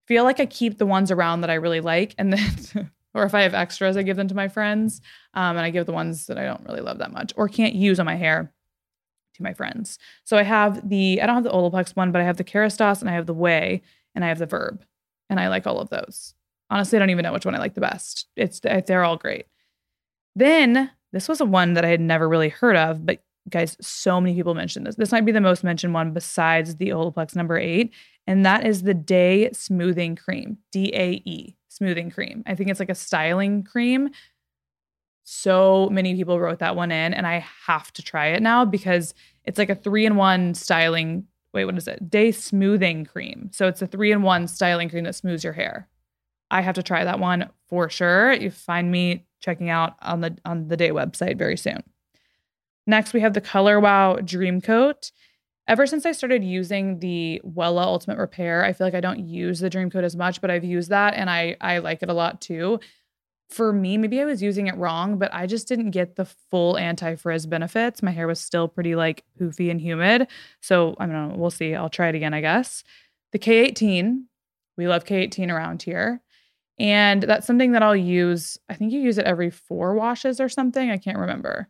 [0.08, 2.14] feel like I keep the ones around that I really like.
[2.18, 5.02] And then, or if I have extras, I give them to my friends.
[5.34, 7.76] Um, and I give the ones that I don't really love that much or can't
[7.76, 8.54] use on my hair
[9.36, 9.98] to my friends.
[10.24, 13.02] So I have the, I don't have the Olaplex one, but I have the Kerastase
[13.02, 13.82] and I have the Ouai
[14.14, 14.84] and I have the Verb.
[15.30, 16.36] And I like all of those.
[16.74, 18.28] Honestly, I don't even know which one I like the best.
[18.36, 19.46] It's they're all great.
[20.36, 24.20] Then this was a one that I had never really heard of, but guys, so
[24.20, 24.96] many people mentioned this.
[24.96, 27.94] This might be the most mentioned one besides the Olaplex number eight,
[28.26, 32.44] and that is the Dae Smoothing Cream, D A E, smoothing cream.
[32.48, 34.10] I think it's like a styling cream
[35.24, 39.14] so many people wrote that one in, and I have to try it now because
[39.46, 41.26] it's like a three in one styling.
[41.54, 42.10] Wait, what is it?
[42.10, 43.50] Dae smoothing cream.
[43.54, 45.88] So it's a three in one styling cream that smooths your hair.
[46.54, 48.34] I have to try that one for sure.
[48.34, 51.84] You find me checking out on the on the Dae website very soon.
[52.86, 55.12] Next, we have the Color Wow Dream Coat.
[55.68, 59.60] Ever since I started using the Wella Ultimate Repair, I feel like I don't use
[59.60, 62.14] the Dream Coat as much, but I've used that and I I like it a
[62.14, 62.80] lot too
[63.54, 66.78] for me, maybe I was using it wrong, but I just didn't get the full
[66.78, 68.02] anti frizz benefits.
[68.02, 70.28] My hair was still pretty like poofy and humid.
[70.60, 71.36] So I don't know.
[71.38, 71.76] We'll see.
[71.76, 72.84] I'll try it again, I guess.
[73.32, 74.24] The K18,
[74.76, 76.22] we love K18 around here.
[76.80, 78.58] And that's something that I'll use.
[78.70, 80.90] I think you use it every four washes or something.
[80.90, 81.70] I can't remember.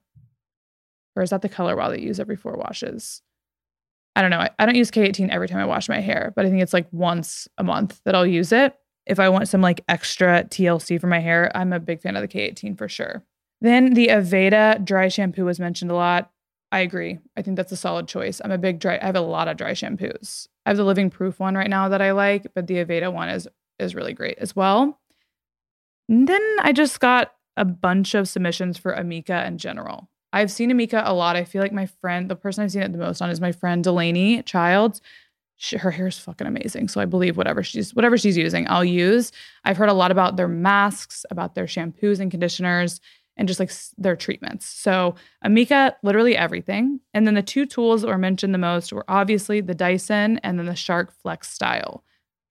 [1.16, 3.22] Or is that the color wow that you use every four washes?
[4.16, 4.40] I don't know.
[4.40, 6.74] I, I don't use K18 every time I wash my hair, but I think it's
[6.74, 11.00] like once a month that I'll use it if I want some like extra TLC
[11.00, 13.24] for my hair, I'm a big fan of the K18 for sure.
[13.62, 16.32] Then the Aveda dry shampoo was mentioned a lot.
[16.72, 17.20] I agree.
[17.38, 18.42] I think that's a solid choice.
[18.44, 20.48] I'm a big dry, I have a lot of dry shampoos.
[20.66, 23.30] I have the Living Proof one right now that I like, but the Aveda one
[23.30, 23.48] is
[23.80, 25.00] is really great as well.
[26.10, 30.10] And then I just got a bunch of submissions for Amika in general.
[30.32, 31.36] I've seen Amika a lot.
[31.36, 33.52] I feel like my friend, the person I've seen it the most on is my
[33.52, 35.02] friend Delaney Childs
[35.64, 36.90] she, her hair is fucking amazing.
[36.90, 39.32] So I believe whatever she's whatever she's using, I'll use.
[39.64, 43.00] I've heard a lot about their masks, about their shampoos and conditioners,
[43.38, 44.66] and just like their treatments.
[44.66, 47.00] So Amika, literally everything.
[47.14, 50.60] And then the two tools that were mentioned the most were obviously the Dyson and
[50.60, 52.04] then the Shark Flex Style.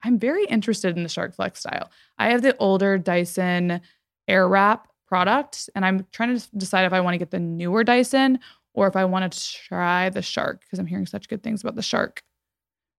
[0.02, 1.90] I'm very interested in the Shark Flex Style.
[2.18, 3.80] I have the older Dyson
[4.28, 8.38] Airwrap product, and I'm trying to decide if I want to get the newer Dyson
[8.74, 11.76] or if I want to try the Shark because I'm hearing such good things about
[11.76, 12.22] the Shark.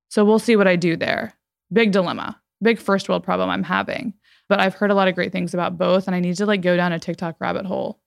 [0.09, 1.33] So we'll see what I do there.
[1.71, 4.13] Big dilemma, big first world problem I'm having.
[4.49, 6.61] But I've heard a lot of great things about both, and I need to like
[6.61, 7.99] go down a TikTok rabbit hole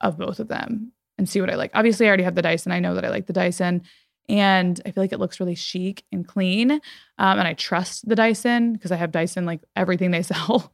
[0.00, 1.72] of both of them and see what I like.
[1.74, 2.72] Obviously, I already have the Dyson.
[2.72, 3.82] I know that I like the Dyson,
[4.28, 6.70] and I feel like it looks really chic and clean.
[6.70, 6.80] Um,
[7.18, 10.72] and I trust the Dyson because I have Dyson like everything they sell.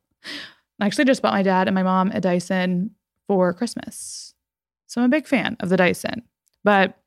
[0.80, 2.90] I actually just bought my dad and my mom a Dyson
[3.26, 4.34] for Christmas,
[4.86, 6.22] so I'm a big fan of the Dyson.
[6.64, 6.98] But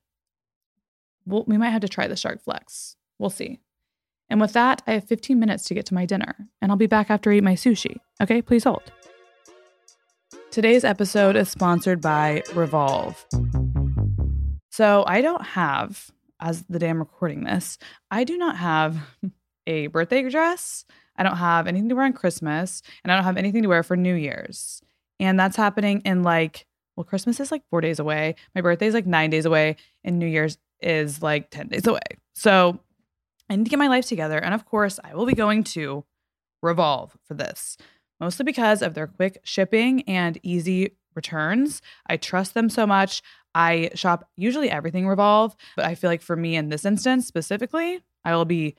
[1.25, 2.95] we'll, we might have to try the Shark Flex.
[3.19, 3.59] We'll see.
[4.29, 6.87] And with that, I have 15 minutes to get to my dinner, and I'll be
[6.87, 7.97] back after I eat my sushi.
[8.21, 8.91] Okay, please hold.
[10.51, 13.23] Today's episode is sponsored by Revolve.
[14.71, 17.77] So I don't have, as the day I'm recording this,
[18.11, 18.97] I do not have
[19.67, 20.85] a birthday dress.
[21.15, 23.83] I don't have anything to wear on Christmas, and I don't have anything to wear
[23.83, 24.81] for New Year's.
[25.19, 28.35] And that's happening in like, well, Christmas is like four days away.
[28.55, 31.99] My birthday is like nine days away, and New Year's is like 10 days away.
[32.35, 32.79] So
[33.49, 34.37] I need to get my life together.
[34.37, 36.05] And of course, I will be going to
[36.61, 37.77] Revolve for this,
[38.19, 41.81] mostly because of their quick shipping and easy returns.
[42.05, 43.21] I trust them so much.
[43.55, 48.01] I shop usually everything Revolve, but I feel like for me in this instance specifically,
[48.23, 48.75] I will be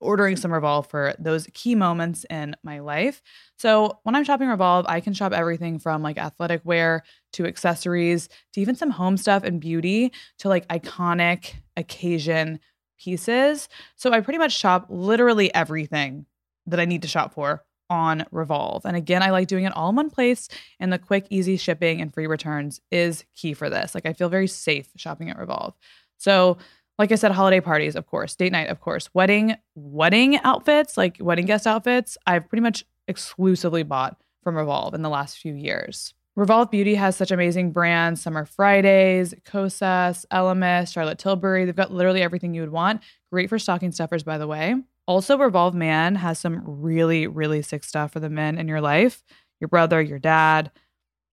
[0.00, 3.22] ordering some Revolve for those key moments in my life.
[3.56, 8.28] So when I'm shopping Revolve, I can shop everything from like athletic wear to accessories
[8.52, 12.58] to even some home stuff and beauty to like iconic occasion
[12.98, 13.68] pieces.
[13.96, 16.26] So I pretty much shop literally everything
[16.66, 18.86] that I need to shop for on Revolve.
[18.86, 20.48] And again, I like doing it all in one place,
[20.80, 23.94] and the quick, easy shipping and free returns is key for this.
[23.94, 25.74] Like, I feel very safe shopping at Revolve.
[26.16, 26.56] So,
[26.98, 31.18] like I said, holiday parties, of course, date night, of course, wedding, wedding outfits, like
[31.20, 36.14] wedding guest outfits, I've pretty much exclusively bought from Revolve in the last few years.
[36.34, 38.22] Revolve Beauty has such amazing brands.
[38.22, 41.66] Summer Fridays, Kosas, Elemis, Charlotte Tilbury.
[41.66, 43.02] They've got literally everything you would want.
[43.30, 44.76] Great for stocking stuffers, by the way.
[45.06, 49.22] Also, Revolve Man has some really, really sick stuff for the men in your life
[49.60, 50.72] your brother, your dad,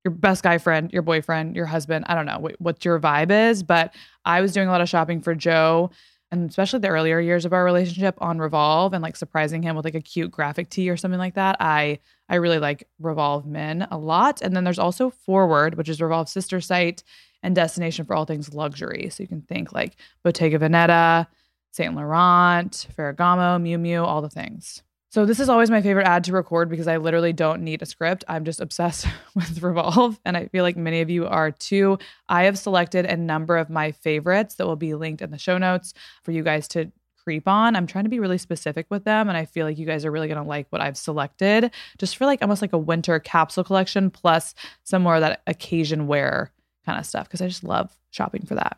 [0.05, 2.05] your best guy friend, your boyfriend, your husband.
[2.07, 4.87] I don't know what, what your vibe is, but I was doing a lot of
[4.87, 5.89] shopping for Joe
[6.31, 9.85] and especially the earlier years of our relationship on Revolve and like surprising him with
[9.85, 11.57] like a cute graphic tee or something like that.
[11.59, 14.41] I I really like Revolve Men a lot.
[14.41, 17.03] And then there's also Forward, which is Revolve's sister site
[17.41, 19.09] and destination for all things luxury.
[19.09, 21.25] So you can think like Bottega Veneta,
[21.71, 24.83] Saint Laurent, Ferragamo, Miu Miu, all the things.
[25.11, 27.87] So this is always my favorite ad to record because I literally don't need a
[27.87, 28.23] script.
[28.27, 31.97] I'm just obsessed with Revolve and I feel like many of you are too.
[32.27, 35.57] I have selected a number of my favorites that will be linked in the show
[35.57, 36.91] notes for you guys to
[37.23, 37.75] creep on.
[37.75, 40.11] I'm trying to be really specific with them and I feel like you guys are
[40.11, 43.63] really going to like what I've selected just for like almost like a winter capsule
[43.63, 44.53] collection plus
[44.83, 46.51] some more of that occasion wear
[46.85, 48.77] kind of stuff because I just love shopping for that.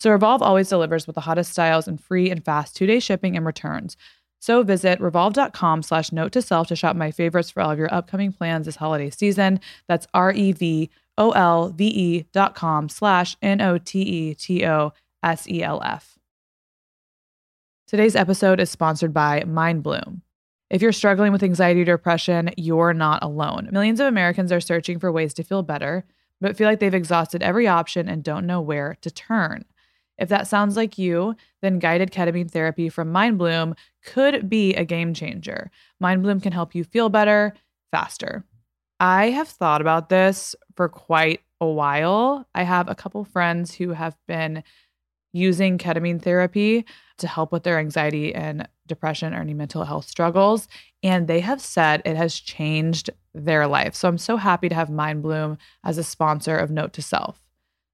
[0.00, 3.44] So Revolve always delivers with the hottest styles and free and fast 2-day shipping and
[3.44, 3.96] returns.
[4.40, 7.92] So visit revolve.com slash note to self to shop my favorites for all of your
[7.92, 9.60] upcoming plans this holiday season.
[9.86, 14.34] That's R E V O L V E dot com slash N O T E
[14.34, 16.18] T O S E L F.
[17.86, 20.22] Today's episode is sponsored by MindBloom.
[20.70, 23.68] If you're struggling with anxiety or depression, you're not alone.
[23.72, 26.04] Millions of Americans are searching for ways to feel better,
[26.40, 29.64] but feel like they've exhausted every option and don't know where to turn.
[30.20, 35.14] If that sounds like you, then guided ketamine therapy from MindBloom could be a game
[35.14, 35.70] changer.
[36.02, 37.54] MindBloom can help you feel better
[37.90, 38.44] faster.
[39.00, 42.46] I have thought about this for quite a while.
[42.54, 44.62] I have a couple friends who have been
[45.32, 46.84] using ketamine therapy
[47.18, 50.68] to help with their anxiety and depression or any mental health struggles.
[51.02, 53.94] And they have said it has changed their life.
[53.94, 57.40] So I'm so happy to have MindBloom as a sponsor of Note to Self.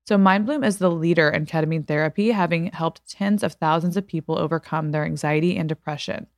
[0.08, 4.38] So, MindBloom is the leader in ketamine therapy, having helped tens of thousands of people
[4.38, 6.28] overcome their anxiety and depression.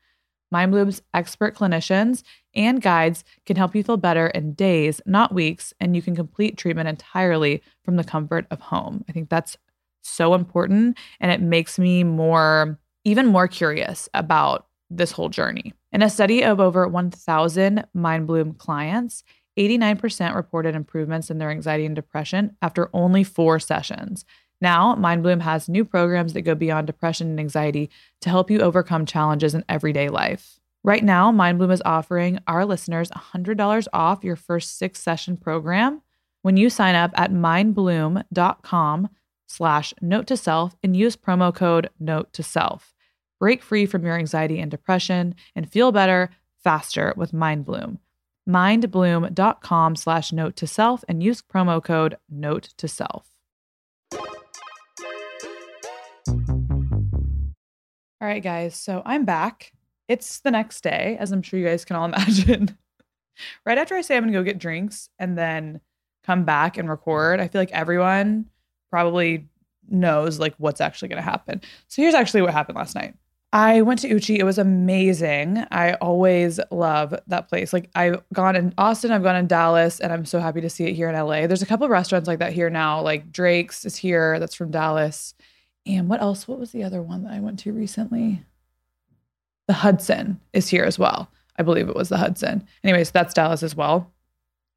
[0.54, 2.22] MindBloom's expert clinicians
[2.54, 6.56] and guides can help you feel better in days, not weeks, and you can complete
[6.56, 9.04] treatment entirely from the comfort of home.
[9.06, 9.58] I think that's
[10.00, 15.74] so important, and it makes me more, even more curious about this whole journey.
[15.92, 19.24] In a study of over 1,000 MindBloom clients,
[19.58, 24.24] 89% reported improvements in their anxiety and depression after only four sessions.
[24.60, 27.90] Now, MindBloom has new programs that go beyond depression and anxiety
[28.20, 30.58] to help you overcome challenges in everyday life.
[30.84, 36.02] Right now, MindBloom is offering our listeners $100 off your first six session program
[36.42, 39.08] when you sign up at mindbloom.com
[39.46, 42.94] slash note to self and use promo code note to self.
[43.40, 46.30] Break free from your anxiety and depression and feel better
[46.62, 47.98] faster with MindBloom
[48.48, 53.28] mindbloom.com slash note to self and use promo code note to self.
[58.20, 58.74] All right, guys.
[58.74, 59.72] So I'm back.
[60.08, 62.76] It's the next day, as I'm sure you guys can all imagine.
[63.64, 65.80] right after I say I'm going to go get drinks and then
[66.24, 68.46] come back and record, I feel like everyone
[68.90, 69.46] probably
[69.88, 71.60] knows like what's actually going to happen.
[71.86, 73.14] So here's actually what happened last night.
[73.52, 74.38] I went to Uchi.
[74.38, 75.64] It was amazing.
[75.70, 77.72] I always love that place.
[77.72, 80.84] Like I've gone in Austin, I've gone in Dallas, and I'm so happy to see
[80.84, 81.46] it here in LA.
[81.46, 83.00] There's a couple of restaurants like that here now.
[83.00, 85.34] Like Drake's is here, that's from Dallas.
[85.86, 86.46] And what else?
[86.46, 88.42] What was the other one that I went to recently?
[89.66, 91.30] The Hudson is here as well.
[91.56, 92.66] I believe it was the Hudson.
[92.84, 94.12] Anyways, that's Dallas as well.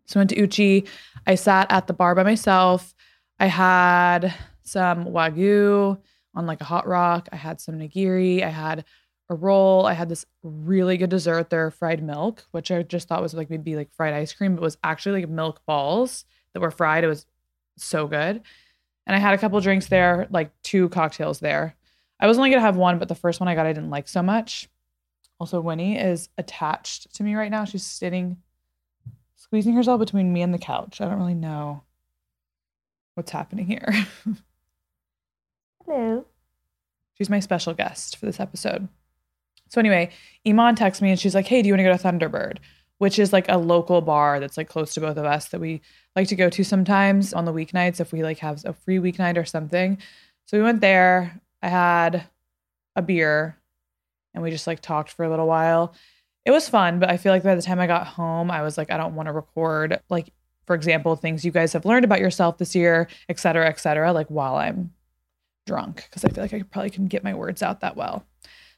[0.05, 0.85] So I went to Uchi.
[1.27, 2.93] I sat at the bar by myself.
[3.39, 5.97] I had some wagyu
[6.35, 7.29] on like a hot rock.
[7.31, 8.43] I had some nigiri.
[8.43, 8.85] I had
[9.29, 9.85] a roll.
[9.85, 13.49] I had this really good dessert there, fried milk, which I just thought was like
[13.49, 17.03] maybe like fried ice cream, but was actually like milk balls that were fried.
[17.03, 17.25] It was
[17.77, 18.41] so good.
[19.07, 21.75] And I had a couple drinks there, like two cocktails there.
[22.19, 24.07] I was only gonna have one, but the first one I got I didn't like
[24.07, 24.69] so much.
[25.39, 27.65] Also, Winnie is attached to me right now.
[27.65, 28.37] She's sitting,
[29.35, 31.01] squeezing herself between me and the couch.
[31.01, 31.83] I don't really know
[33.15, 33.91] what's happening here.
[35.91, 36.23] Hello.
[37.17, 38.87] She's my special guest for this episode.
[39.67, 40.09] So anyway,
[40.47, 42.59] Iman texts me and she's like, "Hey, do you want to go to Thunderbird?"
[42.99, 45.81] Which is like a local bar that's like close to both of us that we
[46.15, 49.35] like to go to sometimes on the weeknights if we like have a free weeknight
[49.35, 49.97] or something.
[50.45, 51.41] So we went there.
[51.61, 52.23] I had
[52.95, 53.57] a beer
[54.33, 55.93] and we just like talked for a little while.
[56.45, 58.77] It was fun, but I feel like by the time I got home, I was
[58.77, 60.31] like, I don't want to record like
[60.65, 64.13] for example, things you guys have learned about yourself this year, et cetera, et cetera,
[64.13, 64.93] like while I'm
[65.71, 68.25] drunk because I feel like I probably can't get my words out that well.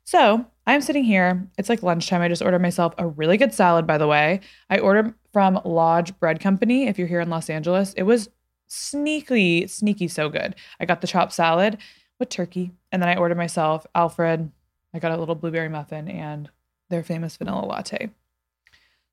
[0.03, 1.49] So I'm sitting here.
[1.57, 2.21] It's like lunchtime.
[2.21, 4.41] I just ordered myself a really good salad, by the way.
[4.69, 6.87] I ordered from Lodge Bread Company.
[6.87, 8.29] If you're here in Los Angeles, it was
[8.67, 10.53] sneaky, sneaky so good.
[10.79, 11.79] I got the chopped salad
[12.19, 14.51] with turkey, and then I ordered myself Alfred.
[14.93, 16.47] I got a little blueberry muffin and
[16.91, 18.11] their famous vanilla latte.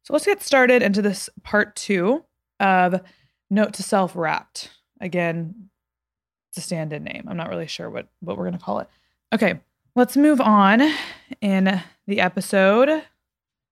[0.03, 2.25] So let's get started into this part two
[2.59, 3.01] of
[3.49, 4.71] Note to Self Wrapped.
[5.01, 5.70] Again,
[6.51, 7.27] it's a stand in name.
[7.29, 8.89] I'm not really sure what, what we're to call it.
[9.33, 9.61] Okay,
[9.95, 10.83] let's move on
[11.41, 13.05] in the episode.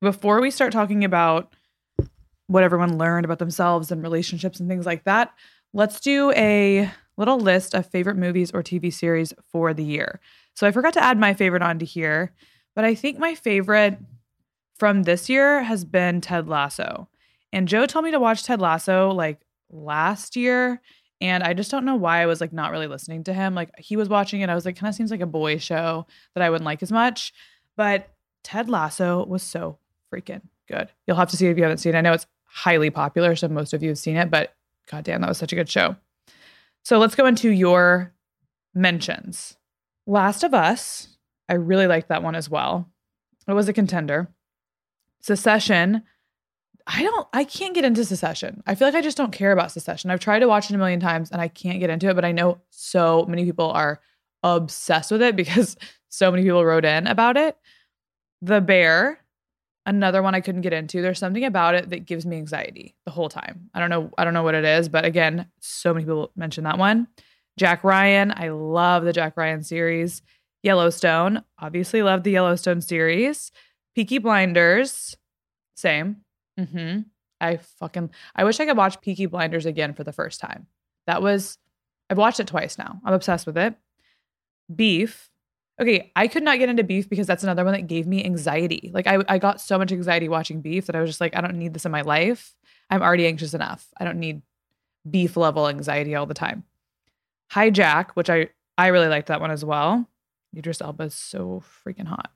[0.00, 1.52] Before we start talking about
[2.46, 5.32] what everyone learned about themselves and relationships and things like that,
[5.72, 10.20] let's do a little list of favorite movies or TV series for the year.
[10.54, 12.32] So I forgot to add my favorite onto here,
[12.76, 13.98] but I think my favorite
[14.78, 17.08] from this year has been Ted Lasso.
[17.52, 20.80] And Joe told me to watch Ted Lasso like last year.
[21.20, 23.54] And I just don't know why I was like not really listening to him.
[23.54, 24.48] Like he was watching it.
[24.48, 26.92] I was like, kind of seems like a boy show that I wouldn't like as
[26.92, 27.32] much.
[27.76, 28.08] But
[28.44, 29.78] Ted Lasso was so
[30.12, 30.90] freaking good.
[31.06, 31.98] You'll have to see it if you haven't seen it.
[31.98, 34.54] I know it's highly popular, so most of you have seen it, but
[34.90, 35.96] goddamn, that was such a good show.
[36.84, 38.14] So let's go into your
[38.74, 39.56] mentions.
[40.06, 41.08] Last of Us,
[41.48, 42.88] I really liked that one as well.
[43.46, 44.28] It was a contender.
[45.20, 46.02] Succession,
[46.90, 48.62] I don't, I can't get into Succession.
[48.66, 50.10] I feel like I just don't care about Succession.
[50.10, 52.24] I've tried to watch it a million times and I can't get into it, but
[52.24, 54.00] I know so many people are
[54.42, 55.76] obsessed with it because
[56.08, 57.58] so many people wrote in about it.
[58.40, 59.20] The Bear,
[59.84, 61.02] another one I couldn't get into.
[61.02, 63.68] There's something about it that gives me anxiety the whole time.
[63.74, 66.64] I don't know, I don't know what it is, but again, so many people mention
[66.64, 67.06] that one.
[67.58, 70.22] Jack Ryan, I love the Jack Ryan series.
[70.62, 73.52] Yellowstone, obviously love the Yellowstone series.
[73.94, 75.16] Peaky Blinders,
[75.76, 76.22] same.
[76.58, 77.00] Mm-hmm.
[77.40, 80.66] I fucking I wish I could watch Peaky Blinders again for the first time.
[81.06, 81.58] That was
[82.10, 83.00] I've watched it twice now.
[83.04, 83.74] I'm obsessed with it.
[84.74, 85.30] Beef.
[85.80, 88.90] Okay, I could not get into beef because that's another one that gave me anxiety.
[88.92, 91.40] Like I I got so much anxiety watching beef that I was just like, I
[91.40, 92.54] don't need this in my life.
[92.90, 93.86] I'm already anxious enough.
[93.98, 94.42] I don't need
[95.08, 96.64] beef level anxiety all the time.
[97.52, 100.08] Hijack, which I I really liked that one as well.
[100.56, 102.32] Idris Elba is so freaking hot.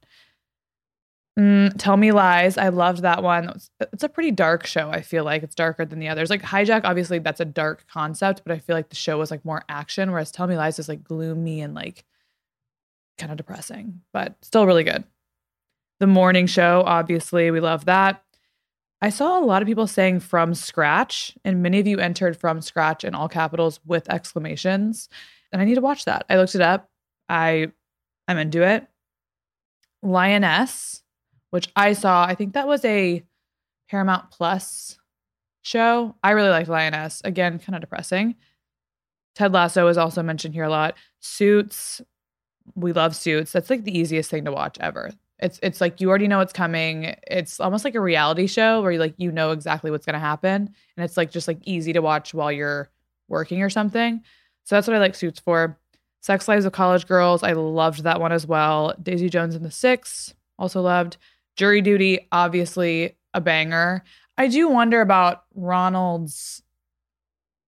[1.39, 2.59] Mm, Tell Me Lies.
[2.59, 3.59] I loved that one.
[3.81, 4.91] It's a pretty dark show.
[4.91, 6.29] I feel like it's darker than the others.
[6.29, 9.45] Like Hijack, obviously, that's a dark concept, but I feel like the show was like
[9.45, 12.05] more action, whereas Tell Me Lies is like gloomy and like
[13.17, 15.05] kind of depressing, but still really good.
[16.01, 18.23] The Morning Show, obviously, we love that.
[19.01, 22.61] I saw a lot of people saying from scratch, and many of you entered from
[22.61, 25.09] scratch in all capitals with exclamations.
[25.51, 26.25] And I need to watch that.
[26.29, 26.91] I looked it up.
[27.29, 27.73] I
[28.29, 28.87] I'm into it.
[30.03, 31.03] Lioness
[31.53, 32.25] which I saw.
[32.25, 33.23] I think that was a
[33.91, 34.99] Paramount Plus
[35.61, 36.17] show.
[36.25, 37.21] I really liked Lioness.
[37.25, 38.37] Again, kind of depressing.
[39.35, 40.95] Ted Lasso is also mentioned here a lot.
[41.21, 42.01] Suits,
[42.75, 43.53] we love Suits.
[43.53, 45.11] That's like the easiest thing to watch ever.
[45.41, 47.17] It's it's like you already know what's coming.
[47.27, 50.21] It's almost like a reality show where you like you know exactly what's going to
[50.21, 52.89] happen and it's like just like easy to watch while you're
[53.29, 54.23] working or something.
[54.65, 55.79] So that's what I like Suits for.
[56.21, 58.95] Sex Lives of College Girls, I loved that one as well.
[59.03, 61.19] Daisy Jones and the Six, also loved.
[61.57, 64.05] Jury duty, obviously a banger.
[64.39, 66.63] I do wonder about Ronald's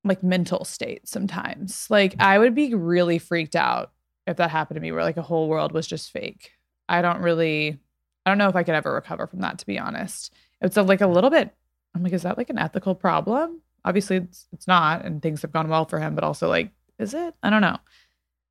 [0.05, 1.87] like mental state sometimes.
[1.91, 3.93] Like I would be really freaked out
[4.27, 6.53] if that happened to me where like a whole world was just fake.
[6.89, 7.79] I don't really
[8.27, 10.33] I don't know if I could ever recover from that to be honest.
[10.61, 11.55] It's a, uh, like a little bit
[11.95, 13.61] I'm like is that like an ethical problem?
[13.85, 17.15] Obviously it's, it's not and things have gone well for him, but also like is
[17.15, 17.35] it?
[17.43, 17.79] I don't know.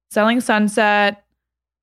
[0.09, 1.23] Selling Sunset,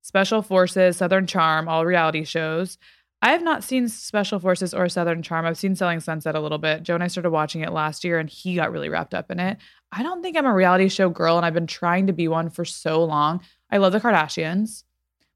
[0.02, 2.78] Special Forces, Southern Charm, all reality shows.
[3.22, 5.44] I have not seen Special Forces or Southern Charm.
[5.44, 6.82] I've seen Selling Sunset a little bit.
[6.82, 9.38] Joe and I started watching it last year and he got really wrapped up in
[9.38, 9.58] it.
[9.92, 12.48] I don't think I'm a reality show girl and I've been trying to be one
[12.48, 13.42] for so long.
[13.70, 14.84] I love the Kardashians.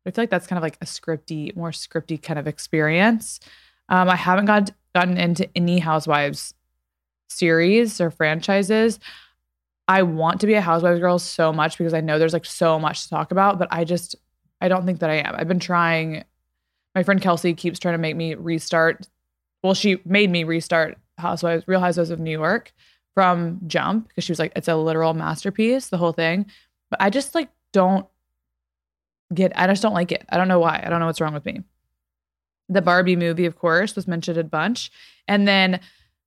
[0.02, 3.40] But I feel like that's kind of like a scripty, more scripty kind of experience.
[3.90, 6.54] Um, I haven't got gotten into any Housewives
[7.28, 8.98] series or franchises.
[9.88, 12.78] I want to be a Housewives girl so much because I know there's like so
[12.78, 14.16] much to talk about, but I just
[14.60, 15.34] I don't think that I am.
[15.36, 16.24] I've been trying
[16.94, 19.08] my friend Kelsey keeps trying to make me restart.
[19.62, 22.72] Well, she made me restart Housewives, Real Housewives of New York
[23.14, 26.46] from Jump because she was like, it's a literal masterpiece, the whole thing.
[26.90, 28.06] But I just like don't
[29.32, 30.24] get, I just don't like it.
[30.28, 30.82] I don't know why.
[30.84, 31.62] I don't know what's wrong with me.
[32.68, 34.90] The Barbie movie, of course, was mentioned a bunch.
[35.28, 35.80] And then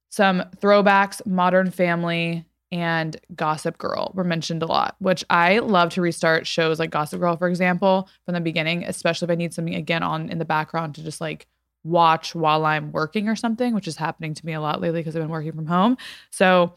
[0.09, 6.01] some throwbacks, Modern Family, and Gossip Girl were mentioned a lot, which I love to
[6.01, 9.75] restart shows like Gossip Girl, for example, from the beginning, especially if I need something
[9.75, 11.47] again on in the background to just like
[11.83, 15.15] watch while I'm working or something, which is happening to me a lot lately because
[15.15, 15.97] I've been working from home.
[16.29, 16.73] So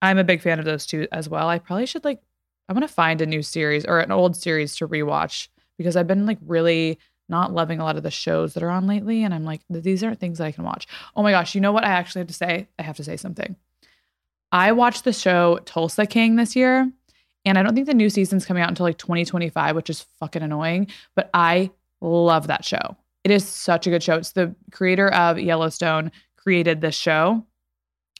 [0.00, 1.48] I'm a big fan of those two as well.
[1.48, 2.20] I probably should like,
[2.68, 5.48] I'm going to find a new series or an old series to rewatch
[5.78, 6.98] because I've been like really
[7.28, 9.24] not loving a lot of the shows that are on lately.
[9.24, 10.86] And I'm like, these aren't things that I can watch.
[11.16, 12.68] Oh my gosh, you know what I actually have to say?
[12.78, 13.56] I have to say something.
[14.52, 16.90] I watched the show Tulsa King this year,
[17.44, 20.42] and I don't think the new season's coming out until like 2025, which is fucking
[20.42, 20.88] annoying.
[21.16, 22.96] But I love that show.
[23.24, 24.16] It is such a good show.
[24.16, 27.44] It's the creator of Yellowstone created this show.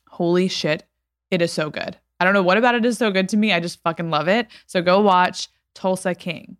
[0.08, 0.84] Holy shit,
[1.30, 1.96] it is so good.
[2.18, 3.52] I don't know what about it is so good to me.
[3.52, 4.46] I just fucking love it.
[4.66, 6.56] So go watch Tulsa King.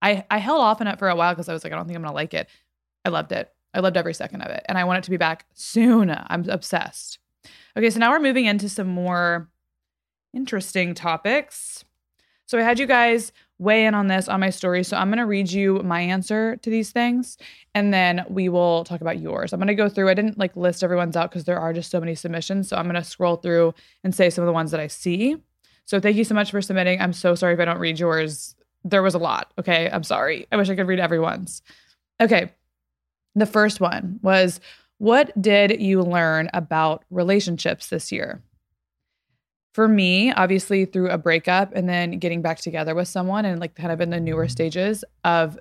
[0.00, 1.86] I I held off on it for a while because I was like, I don't
[1.86, 2.48] think I'm gonna like it.
[3.04, 3.52] I loved it.
[3.74, 6.10] I loved every second of it, and I want it to be back soon.
[6.10, 7.18] I'm obsessed.
[7.76, 9.48] Okay, so now we're moving into some more
[10.34, 11.84] interesting topics.
[12.46, 14.82] So I had you guys weigh in on this on my story.
[14.82, 17.38] So I'm going to read you my answer to these things
[17.74, 19.52] and then we will talk about yours.
[19.52, 21.90] I'm going to go through, I didn't like list everyone's out because there are just
[21.90, 22.68] so many submissions.
[22.68, 23.72] So I'm going to scroll through
[24.04, 25.36] and say some of the ones that I see.
[25.86, 27.00] So thank you so much for submitting.
[27.00, 28.54] I'm so sorry if I don't read yours.
[28.84, 29.52] There was a lot.
[29.58, 29.88] Okay.
[29.90, 30.46] I'm sorry.
[30.50, 31.62] I wish I could read everyone's.
[32.20, 32.52] Okay.
[33.34, 34.60] The first one was
[35.02, 38.40] What did you learn about relationships this year?
[39.74, 43.74] For me, obviously, through a breakup and then getting back together with someone and like
[43.74, 44.52] kind of in the newer mm-hmm.
[44.52, 45.58] stages of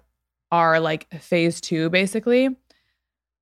[0.51, 2.55] our like phase two, basically,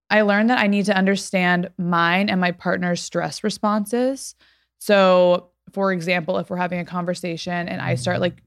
[0.09, 4.35] I learned that I need to understand mine and my partner's stress responses.
[4.77, 8.21] So, for example, if we're having a conversation and I start mm-hmm.
[8.21, 8.43] like,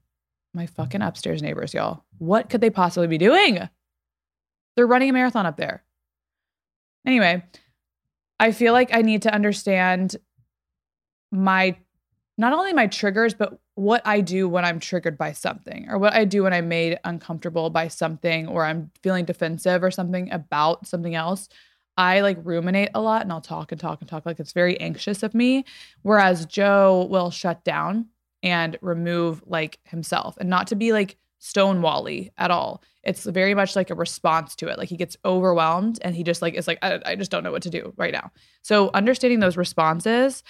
[0.55, 3.68] my fucking upstairs neighbors, y'all, what could they possibly be doing?
[4.74, 5.84] They're running a marathon up there.
[7.07, 7.44] Anyway,
[8.38, 10.16] I feel like I need to understand
[11.30, 11.76] my
[12.38, 16.14] not only my triggers, but what I do when I'm triggered by something, or what
[16.14, 20.86] I do when I'm made uncomfortable by something, or I'm feeling defensive or something about
[20.86, 21.48] something else.
[21.96, 24.24] I like ruminate a lot and I'll talk and talk and talk.
[24.24, 25.64] Like it's very anxious of me.
[26.03, 28.07] Whereas Joe will shut down
[28.42, 32.82] and remove like himself and not to be like stonewally at all.
[33.03, 34.78] It's very much like a response to it.
[34.78, 37.53] Like he gets overwhelmed and he just like is like, I, I just don't know
[37.53, 38.30] what to do right now.
[38.62, 40.44] So understanding those responses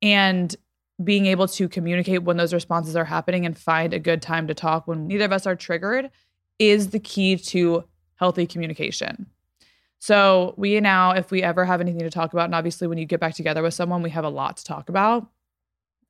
[0.00, 0.54] and
[1.02, 4.54] being able to communicate when those responses are happening and find a good time to
[4.54, 6.10] talk when neither of us are triggered
[6.58, 7.84] is the key to
[8.16, 9.26] healthy communication.
[9.98, 13.04] So, we now, if we ever have anything to talk about, and obviously when you
[13.04, 15.28] get back together with someone, we have a lot to talk about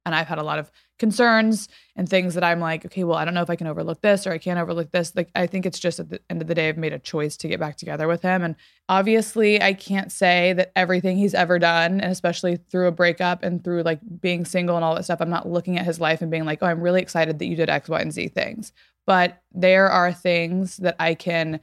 [0.04, 3.24] and I've had a lot of concerns and things that I'm like, okay, well, I
[3.24, 5.14] don't know if I can overlook this or I can't overlook this.
[5.14, 7.36] Like, I think it's just at the end of the day, I've made a choice
[7.38, 8.42] to get back together with him.
[8.42, 8.54] And
[8.88, 13.62] obviously, I can't say that everything he's ever done, and especially through a breakup and
[13.62, 16.30] through like being single and all that stuff, I'm not looking at his life and
[16.30, 18.72] being like, oh, I'm really excited that you did X, Y, and Z things.
[19.06, 21.60] But there are things that I can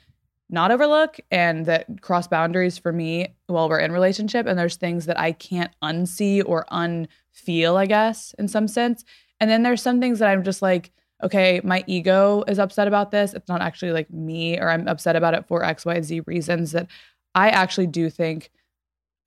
[0.50, 4.48] not overlook and that cross boundaries for me while we're in relationship.
[4.48, 9.04] And there's things that I can't unsee or unfeel I guess in some sense.
[9.40, 10.92] And then there's some things that I'm just like
[11.22, 13.34] okay my ego is upset about this.
[13.34, 16.88] It's not actually like me or I'm upset about it for xyz reasons that
[17.36, 18.50] I actually do think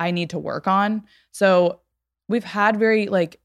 [0.01, 1.05] I need to work on.
[1.31, 1.81] So
[2.29, 3.39] we've had very like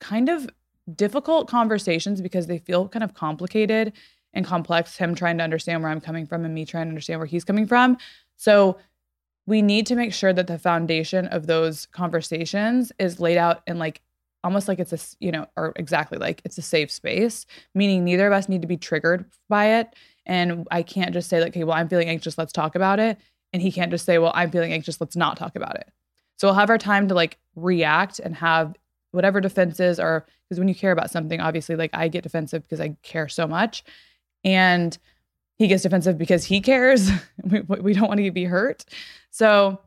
[0.00, 0.48] kind of
[0.96, 3.92] difficult conversations because they feel kind of complicated
[4.34, 7.20] and complex, him trying to understand where I'm coming from and me trying to understand
[7.20, 7.98] where he's coming from.
[8.36, 8.78] So
[9.46, 13.78] we need to make sure that the foundation of those conversations is laid out in
[13.78, 14.00] like
[14.44, 18.26] almost like it's a you know or exactly like it's a safe space meaning neither
[18.26, 19.94] of us need to be triggered by it.
[20.26, 23.18] And i can't just say like okay well i'm feeling anxious let's talk about it.
[23.52, 25.90] And he can't just say well i'm feeling anxious let's not talk about it.
[26.36, 28.76] So we'll have our time to like react and have
[29.12, 32.80] whatever defenses are because when you care about something obviously like i get defensive because
[32.80, 33.84] i care so much
[34.44, 34.96] and
[35.58, 37.10] he gets defensive because he cares.
[37.44, 38.84] we, we don't want to be hurt.
[39.30, 39.80] So,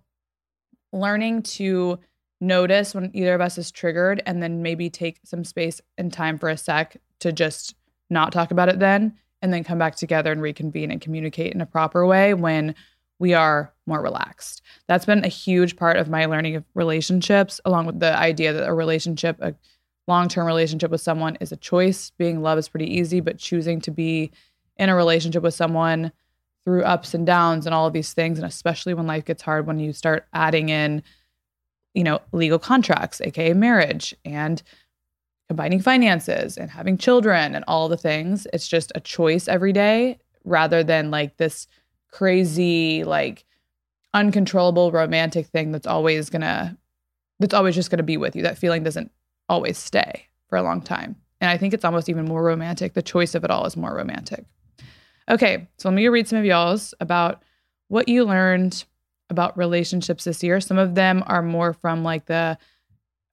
[0.94, 2.00] learning to
[2.40, 6.38] notice when either of us is triggered and then maybe take some space and time
[6.38, 7.76] for a sec to just
[8.10, 11.62] not talk about it then and then come back together and reconvene and communicate in
[11.62, 12.76] a proper way when
[13.20, 14.62] we are more relaxed.
[14.88, 18.68] That's been a huge part of my learning of relationships, along with the idea that
[18.68, 19.56] a relationship, a
[20.08, 22.12] long term relationship with someone is a choice.
[22.12, 24.32] Being love is pretty easy, but choosing to be
[24.78, 26.12] in a relationship with someone
[26.64, 29.68] through ups and downs and all of these things, and especially when life gets hard,
[29.68, 31.04] when you start adding in,
[31.94, 34.64] you know, legal contracts, aka marriage, and
[35.48, 40.18] combining finances and having children and all the things, it's just a choice every day
[40.44, 41.68] rather than like this
[42.12, 43.46] crazy, like
[44.14, 46.78] uncontrollable romantic thing that's always gonna
[47.40, 48.42] that's always just gonna be with you.
[48.42, 49.12] That feeling doesn't
[49.50, 51.16] always stay for a long time.
[51.42, 52.94] And I think it's almost even more romantic.
[52.94, 54.46] The choice of it all is more romantic.
[55.30, 57.44] Okay, so let me read some of y'all's about
[57.88, 58.84] what you learned
[59.30, 60.62] about relationships this year.
[60.62, 62.58] Some of them are more from like the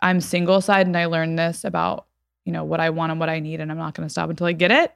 [0.01, 2.07] I'm single side, and I learned this about,
[2.45, 4.31] you know, what I want and what I need, and I'm not going to stop
[4.31, 4.93] until I get it.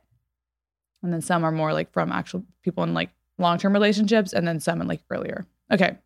[1.03, 4.49] And then some are more like from actual people in like long term relationships and
[4.49, 5.47] then some in like earlier.
[5.71, 5.97] Okay.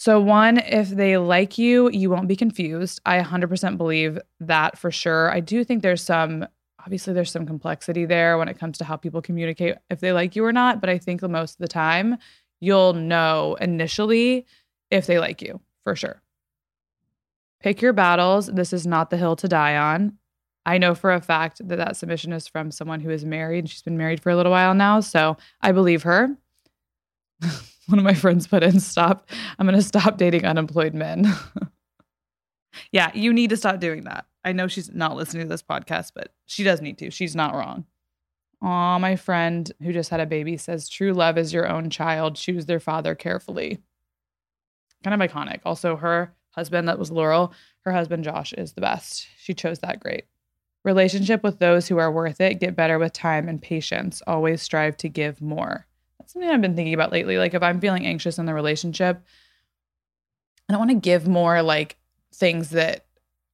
[0.00, 3.00] So, one, if they like you, you won't be confused.
[3.04, 5.28] I 100% believe that for sure.
[5.28, 6.46] I do think there's some,
[6.78, 10.36] obviously, there's some complexity there when it comes to how people communicate if they like
[10.36, 10.80] you or not.
[10.80, 12.16] But I think most of the time,
[12.60, 14.46] you'll know initially
[14.88, 16.22] if they like you for sure.
[17.60, 18.46] Pick your battles.
[18.46, 20.16] This is not the hill to die on.
[20.64, 23.60] I know for a fact that that submission is from someone who is married.
[23.60, 25.00] And she's been married for a little while now.
[25.00, 26.36] So I believe her.
[27.88, 29.30] One of my friends put in, stop.
[29.58, 31.26] I'm going to stop dating unemployed men.
[32.92, 34.26] yeah, you need to stop doing that.
[34.44, 37.10] I know she's not listening to this podcast, but she does need to.
[37.10, 37.86] She's not wrong.
[38.60, 42.36] Aw, my friend who just had a baby says true love is your own child.
[42.36, 43.78] Choose their father carefully.
[45.02, 45.60] Kind of iconic.
[45.64, 47.54] Also, her husband, that was Laurel,
[47.86, 49.26] her husband Josh is the best.
[49.38, 50.24] She chose that great.
[50.84, 54.22] Relationship with those who are worth it get better with time and patience.
[54.26, 55.87] Always strive to give more.
[56.28, 57.38] Something I've been thinking about lately.
[57.38, 59.24] Like if I'm feeling anxious in the relationship,
[60.68, 61.96] I don't want to give more like
[62.34, 63.06] things that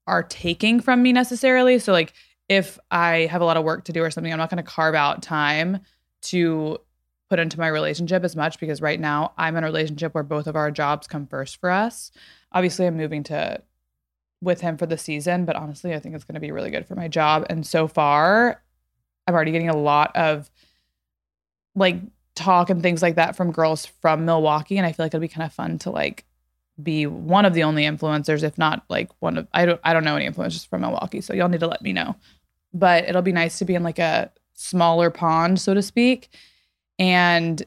[0.09, 1.79] are taking from me necessarily.
[1.79, 2.13] So like
[2.49, 4.69] if I have a lot of work to do or something, I'm not going to
[4.69, 5.83] carve out time
[6.23, 6.79] to
[7.31, 10.49] put into my relationship as much because right now I'm in a relationship where both
[10.49, 12.11] of our jobs come first for us.
[12.51, 13.63] Obviously, I'm moving to
[14.41, 16.87] with him for the season, but honestly, I think it's going to be really good
[16.87, 17.47] for my job.
[17.49, 18.61] And so far,
[19.29, 20.51] I'm already getting a lot of
[21.77, 22.01] like
[22.35, 25.29] talk and things like that from girls from Milwaukee, and I feel like it'd be
[25.29, 26.25] kind of fun to like
[26.83, 30.05] be one of the only influencers, if not like one of I don't I don't
[30.05, 32.17] know any influencers from Milwaukee, so y'all need to let me know.
[32.73, 36.31] But it'll be nice to be in like a smaller pond, so to speak,
[36.99, 37.63] and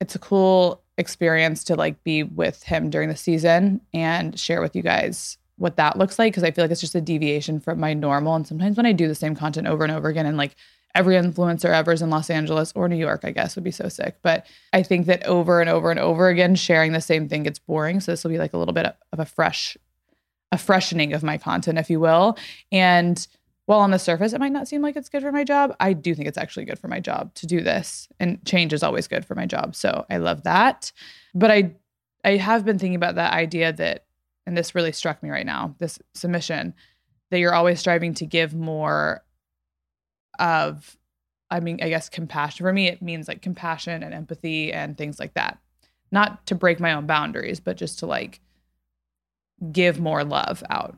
[0.00, 4.74] it's a cool experience to like be with him during the season and share with
[4.74, 7.80] you guys what that looks like because I feel like it's just a deviation from
[7.80, 8.34] my normal.
[8.34, 10.54] And sometimes when I do the same content over and over again, and like
[10.96, 13.88] every influencer ever is in Los Angeles or New York, I guess would be so
[13.88, 14.16] sick.
[14.22, 17.58] But I think that over and over and over again, sharing the same thing gets
[17.58, 18.00] boring.
[18.00, 19.76] So this will be like a little bit of a fresh,
[20.50, 22.38] a freshening of my content, if you will.
[22.72, 23.24] And
[23.66, 25.92] while on the surface it might not seem like it's good for my job, I
[25.92, 28.08] do think it's actually good for my job to do this.
[28.18, 29.76] And change is always good for my job.
[29.76, 30.92] So I love that.
[31.34, 31.72] But I
[32.24, 34.06] I have been thinking about that idea that
[34.46, 36.72] and this really struck me right now, this submission,
[37.30, 39.24] that you're always striving to give more
[40.38, 40.96] of,
[41.50, 42.64] I mean, I guess compassion.
[42.64, 45.58] For me, it means like compassion and empathy and things like that.
[46.12, 48.40] Not to break my own boundaries, but just to like
[49.72, 50.96] give more love out.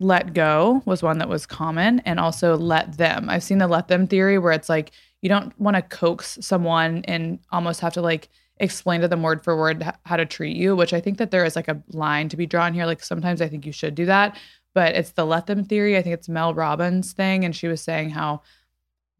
[0.00, 3.30] Let go was one that was common, and also let them.
[3.30, 4.90] I've seen the let them theory where it's like
[5.22, 8.28] you don't want to coax someone and almost have to like
[8.58, 11.44] explain to them word for word how to treat you, which I think that there
[11.44, 12.86] is like a line to be drawn here.
[12.86, 14.36] Like sometimes I think you should do that,
[14.74, 15.96] but it's the let them theory.
[15.96, 17.44] I think it's Mel Robbins thing.
[17.44, 18.42] And she was saying how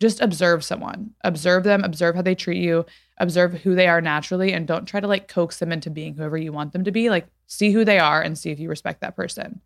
[0.00, 2.84] just observe someone, observe them, observe how they treat you,
[3.18, 6.36] observe who they are naturally, and don't try to like coax them into being whoever
[6.36, 7.08] you want them to be.
[7.08, 9.60] Like see who they are and see if you respect that person.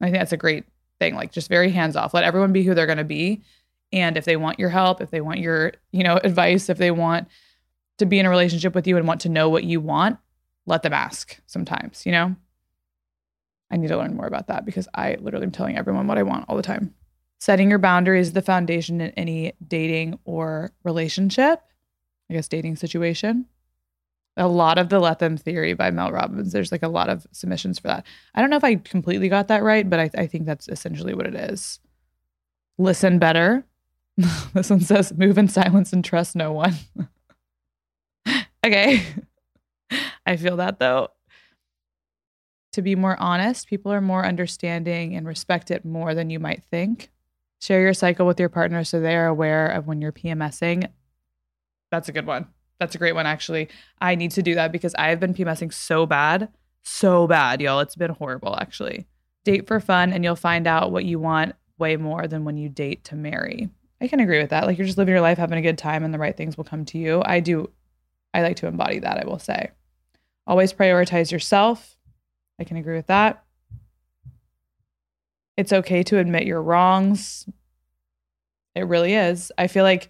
[0.00, 0.64] I think that's a great
[0.98, 1.14] thing.
[1.14, 2.14] Like just very hands off.
[2.14, 3.42] Let everyone be who they're going to be.
[3.92, 6.90] And if they want your help, if they want your, you know, advice, if they
[6.90, 7.28] want
[7.98, 10.18] to be in a relationship with you and want to know what you want,
[10.66, 12.36] let them ask sometimes, you know?
[13.72, 16.22] I need to learn more about that because I literally am telling everyone what I
[16.22, 16.94] want all the time.
[17.40, 21.60] Setting your boundaries is the foundation in any dating or relationship,
[22.30, 23.46] I guess dating situation.
[24.36, 27.26] A lot of the let them theory by Mel Robbins, there's like a lot of
[27.32, 28.06] submissions for that.
[28.34, 31.14] I don't know if I completely got that right, but I, I think that's essentially
[31.14, 31.80] what it is.
[32.78, 33.64] Listen better.
[34.54, 36.74] this one says move in silence and trust no one.
[38.64, 39.04] Okay.
[40.26, 41.08] I feel that though.
[42.72, 46.64] To be more honest, people are more understanding and respect it more than you might
[46.70, 47.10] think.
[47.60, 50.88] Share your cycle with your partner so they are aware of when you're PMSing.
[51.90, 52.48] That's a good one.
[52.80, 53.68] That's a great one, actually.
[54.00, 56.48] I need to do that because I have been PMSing so bad,
[56.82, 57.80] so bad, y'all.
[57.80, 59.06] It's been horrible, actually.
[59.44, 62.68] Date for fun, and you'll find out what you want way more than when you
[62.68, 63.68] date to marry.
[64.00, 64.66] I can agree with that.
[64.66, 66.64] Like you're just living your life, having a good time, and the right things will
[66.64, 67.22] come to you.
[67.24, 67.70] I do
[68.34, 69.70] I like to embody that, I will say.
[70.46, 71.96] Always prioritize yourself.
[72.58, 73.44] I can agree with that.
[75.56, 77.46] It's okay to admit your wrongs.
[78.74, 79.52] It really is.
[79.58, 80.08] I feel like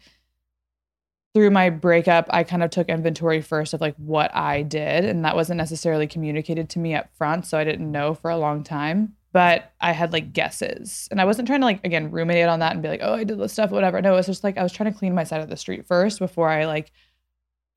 [1.34, 5.04] through my breakup, I kind of took inventory first of like what I did.
[5.04, 7.46] And that wasn't necessarily communicated to me up front.
[7.46, 9.14] So I didn't know for a long time.
[9.32, 11.08] But I had like guesses.
[11.10, 13.24] And I wasn't trying to like, again, ruminate on that and be like, oh, I
[13.24, 14.00] did this stuff, whatever.
[14.02, 15.86] No, it was just like I was trying to clean my side of the street
[15.86, 16.92] first before I like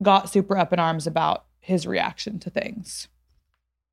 [0.02, 3.08] got super up in arms about his reaction to things.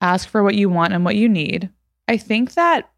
[0.04, 1.70] Ask for what you want and what you need.
[2.10, 2.92] I think that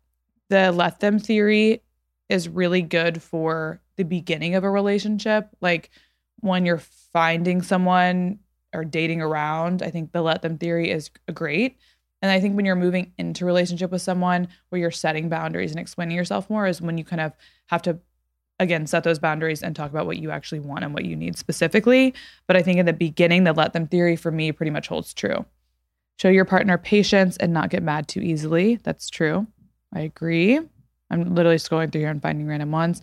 [0.49, 1.84] the let them theory
[2.30, 5.49] is really good for the beginning of a relationship.
[5.62, 5.91] Like
[6.39, 6.82] when you're
[7.14, 8.39] finding someone
[8.74, 11.78] or dating around, I think the let them theory is great.
[12.24, 15.80] And I think when you're moving into relationship with someone where you're setting boundaries and
[15.80, 17.34] explaining yourself more is when you kind of
[17.68, 17.99] have to
[18.60, 21.38] again set those boundaries and talk about what you actually want and what you need
[21.38, 22.16] specifically.
[22.47, 25.14] But I think in the beginning, the let them theory for me pretty much holds
[25.14, 25.45] true.
[26.18, 28.78] Show your partner patience and not get mad too easily.
[28.84, 29.47] That's true.
[29.93, 30.59] I agree.
[31.09, 33.01] I'm literally scrolling through here and finding random ones.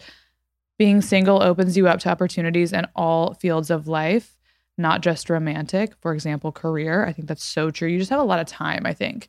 [0.78, 4.36] Being single opens you up to opportunities in all fields of life,
[4.78, 5.92] not just romantic.
[6.00, 7.04] For example, career.
[7.06, 7.88] I think that's so true.
[7.88, 9.28] You just have a lot of time, I think.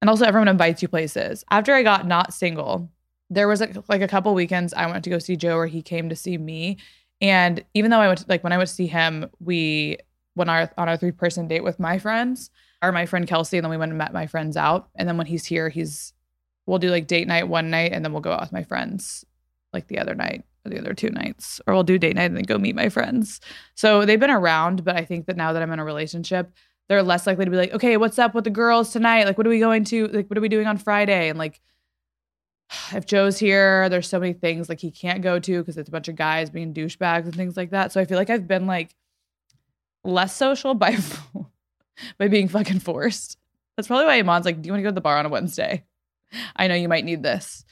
[0.00, 1.44] And also, everyone invites you places.
[1.50, 2.88] After I got not single,
[3.28, 5.82] there was a, like a couple weekends I went to go see Joe where he
[5.82, 6.78] came to see me.
[7.20, 9.98] And even though I went to, like when I went to see him, we
[10.36, 12.50] went our, on our three person date with my friends
[12.82, 14.88] or my friend Kelsey, and then we went and met my friends out.
[14.94, 16.12] And then when he's here, he's
[16.66, 19.24] we'll do like date night one night, and then we'll go out with my friends
[19.72, 22.36] like the other night or the other two nights, or we'll do date night and
[22.36, 23.40] then go meet my friends.
[23.74, 26.52] So they've been around, but I think that now that I'm in a relationship,
[26.88, 29.24] they're less likely to be like, okay, what's up with the girls tonight?
[29.24, 30.08] Like, what are we going to?
[30.08, 31.28] Like, what are we doing on Friday?
[31.28, 31.60] And like,
[32.94, 35.92] if Joe's here, there's so many things like he can't go to because it's a
[35.92, 37.92] bunch of guys being douchebags and things like that.
[37.92, 38.94] So I feel like I've been like
[40.04, 40.96] less social by
[42.18, 43.38] by being fucking forced.
[43.76, 45.30] That's probably why Iman's like, "Do you want to go to the bar on a
[45.30, 45.84] Wednesday?
[46.56, 47.64] I know you might need this."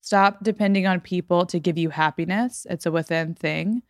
[0.00, 2.66] Stop depending on people to give you happiness.
[2.70, 3.82] It's a within thing.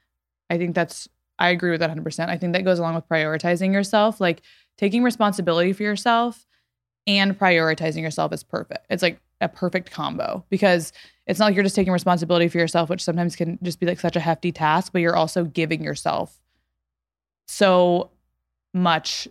[0.49, 1.09] I think that's
[1.39, 2.29] I agree with that 100%.
[2.31, 4.43] I think that goes along with prioritizing yourself, like
[4.79, 6.47] taking responsibility for yourself
[7.07, 8.87] and prioritizing yourself is perfect.
[8.91, 10.93] It's like a perfect combo because
[11.27, 14.01] it's not like you're just taking responsibility for yourself, which sometimes can just be like
[14.01, 16.41] such a hefty task, but you're also giving yourself
[17.47, 18.11] so
[18.73, 19.29] much,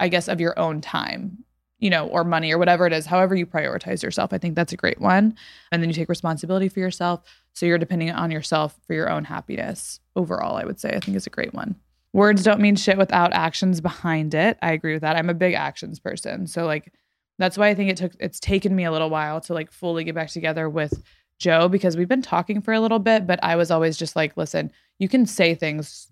[0.00, 1.44] I guess, of your own time,
[1.78, 4.32] you know, or money or whatever it is, however you prioritize yourself.
[4.32, 5.36] I think that's a great one.
[5.70, 7.22] And then you take responsibility for yourself.
[7.54, 10.90] So you're depending on yourself for your own happiness overall, I would say.
[10.90, 11.76] I think is a great one.
[12.12, 14.58] Words don't mean shit without actions behind it.
[14.62, 15.16] I agree with that.
[15.16, 16.46] I'm a big actions person.
[16.48, 16.92] So like
[17.38, 20.04] that's why I think it took it's taken me a little while to like fully
[20.04, 21.02] get back together with
[21.38, 24.36] Joe because we've been talking for a little bit, but I was always just like,
[24.36, 26.10] listen, you can say things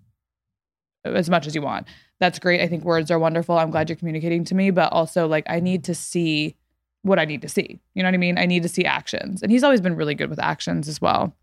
[1.05, 1.87] as much as you want.
[2.19, 2.61] That's great.
[2.61, 3.57] I think words are wonderful.
[3.57, 6.55] I'm glad you're communicating to me, but also like I need to see
[7.01, 7.79] what I need to see.
[7.93, 8.37] You know what I mean?
[8.37, 9.41] I need to see actions.
[9.41, 11.33] And he's always been really good with actions as well.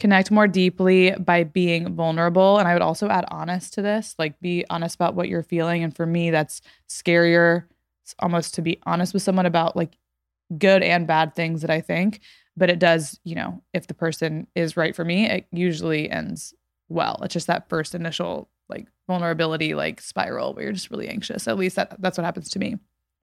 [0.00, 2.58] Connect more deeply by being vulnerable.
[2.58, 5.82] And I would also add honest to this, like be honest about what you're feeling.
[5.82, 7.64] And for me, that's scarier
[8.20, 9.98] almost to be honest with someone about like
[10.56, 12.20] good and bad things that I think.
[12.56, 16.54] But it does, you know, if the person is right for me, it usually ends
[16.88, 17.20] well.
[17.22, 21.48] It's just that first initial like vulnerability, like spiral where you're just really anxious.
[21.48, 22.76] At least that, that's what happens to me.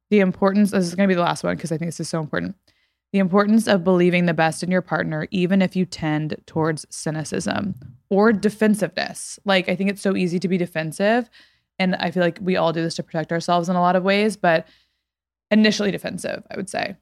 [0.10, 2.10] The importance, this is going to be the last one because I think this is
[2.10, 2.56] so important.
[3.12, 7.76] The importance of believing the best in your partner, even if you tend towards cynicism
[8.10, 9.39] or defensiveness.
[9.46, 11.30] Like, I think it's so easy to be defensive
[11.80, 14.04] and I feel like we all do this to protect ourselves in a lot of
[14.04, 14.68] ways, but
[15.52, 16.96] initially defensive, I would say,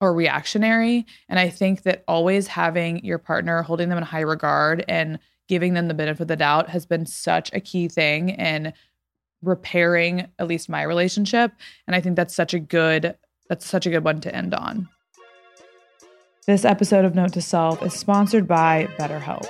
[0.00, 1.06] or reactionary.
[1.28, 5.18] And I think that always having your partner, holding them in high regard and
[5.48, 8.72] giving them the benefit of the doubt has been such a key thing in
[9.42, 11.52] repairing at least my relationship.
[11.86, 13.16] And I think that's such a good
[13.48, 14.88] that's such a good one to end on.
[16.46, 19.46] This episode of Note to Self is sponsored by BetterHelp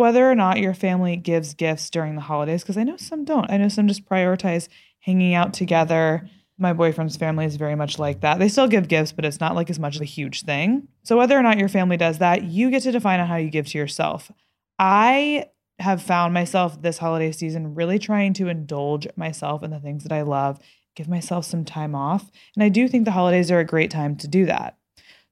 [0.00, 3.50] whether or not your family gives gifts during the holidays, because I know some don't.
[3.50, 4.68] I know some just prioritize
[5.00, 6.28] hanging out together.
[6.60, 8.38] My boyfriend's family is very much like that.
[8.38, 10.88] They still give gifts, but it's not like as much of a huge thing.
[11.02, 13.66] So, whether or not your family does that, you get to define how you give
[13.68, 14.30] to yourself.
[14.78, 15.46] I
[15.78, 20.12] have found myself this holiday season really trying to indulge myself in the things that
[20.12, 20.60] I love,
[20.94, 22.30] give myself some time off.
[22.54, 24.76] And I do think the holidays are a great time to do that.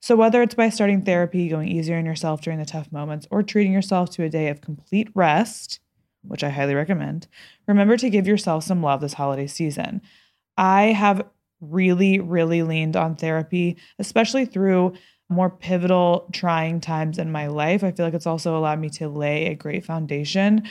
[0.00, 3.42] So, whether it's by starting therapy, going easier on yourself during the tough moments, or
[3.42, 5.80] treating yourself to a day of complete rest,
[6.22, 7.26] which I highly recommend,
[7.66, 10.00] remember to give yourself some love this holiday season.
[10.58, 11.24] I have
[11.60, 14.94] really, really leaned on therapy, especially through
[15.30, 17.84] more pivotal, trying times in my life.
[17.84, 20.64] I feel like it's also allowed me to lay a great foundation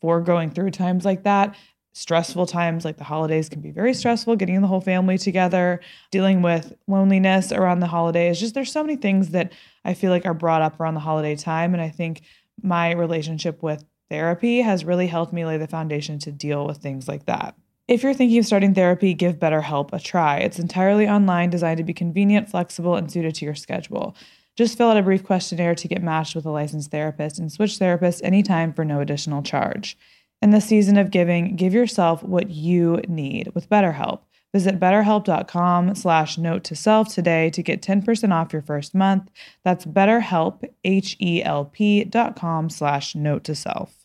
[0.00, 1.56] for going through times like that.
[1.92, 5.80] Stressful times like the holidays can be very stressful getting the whole family together
[6.10, 8.38] dealing with loneliness around the holidays.
[8.38, 9.52] Just there's so many things that
[9.84, 12.22] i feel like are brought up around the holiday time and i think
[12.62, 17.08] my relationship with therapy has really helped me lay the foundation to deal with things
[17.08, 17.56] like that
[17.90, 21.84] if you're thinking of starting therapy give betterhelp a try it's entirely online designed to
[21.84, 24.16] be convenient flexible and suited to your schedule
[24.56, 27.78] just fill out a brief questionnaire to get matched with a licensed therapist and switch
[27.78, 29.98] therapists anytime for no additional charge
[30.42, 34.20] in the season of giving, give yourself what you need with BetterHelp.
[34.52, 39.30] Visit betterhelp.com slash note to self today to get 10% off your first month.
[39.64, 43.99] That's betterhelp, H-E-L-P dot com slash note to self.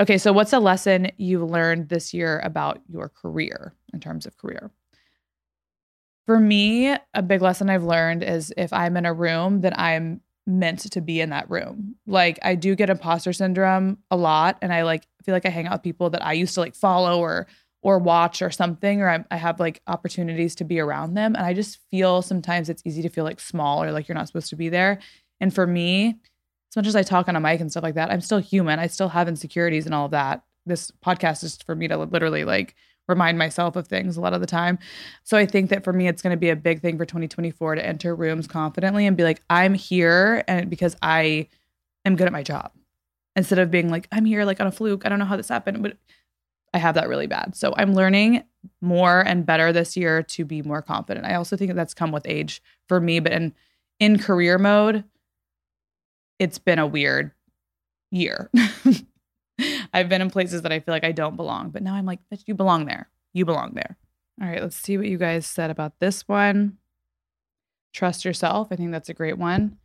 [0.00, 4.36] Okay, so what's a lesson you learned this year about your career in terms of
[4.36, 4.70] career?
[6.26, 10.20] For me, a big lesson I've learned is if I'm in a room, that I'm
[10.46, 11.96] meant to be in that room.
[12.06, 15.66] Like I do get imposter syndrome a lot and I like feel like I hang
[15.66, 17.46] out with people that I used to like follow or
[17.82, 21.44] or watch or something or I, I have like opportunities to be around them and
[21.44, 24.50] I just feel sometimes it's easy to feel like small or like you're not supposed
[24.50, 24.98] to be there.
[25.40, 26.16] And for me,
[26.74, 28.80] as much as I talk on a mic and stuff like that, I'm still human.
[28.80, 30.42] I still have insecurities and all of that.
[30.66, 32.74] This podcast is for me to literally like
[33.06, 34.80] remind myself of things a lot of the time.
[35.22, 37.76] So I think that for me, it's going to be a big thing for 2024
[37.76, 41.48] to enter rooms confidently and be like, I'm here and because I
[42.04, 42.72] am good at my job
[43.36, 45.06] instead of being like, I'm here like on a fluke.
[45.06, 45.96] I don't know how this happened, but
[46.72, 47.54] I have that really bad.
[47.54, 48.42] So I'm learning
[48.80, 51.24] more and better this year to be more confident.
[51.24, 53.54] I also think that that's come with age for me, but in
[54.00, 55.04] in career mode,
[56.38, 57.32] it's been a weird
[58.10, 58.50] year.
[59.92, 62.20] I've been in places that I feel like I don't belong, but now I'm like,
[62.46, 63.08] you belong there.
[63.32, 63.96] You belong there.
[64.40, 66.78] All right, let's see what you guys said about this one.
[67.92, 68.68] Trust yourself.
[68.70, 69.78] I think that's a great one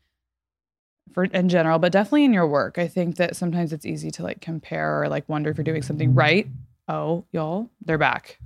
[1.14, 2.78] for in general, but definitely in your work.
[2.78, 5.82] I think that sometimes it's easy to like compare or like wonder if you're doing
[5.82, 6.47] something right.
[6.88, 8.39] Oh, y'all, they're back.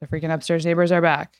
[0.00, 1.36] The freaking upstairs neighbors are back.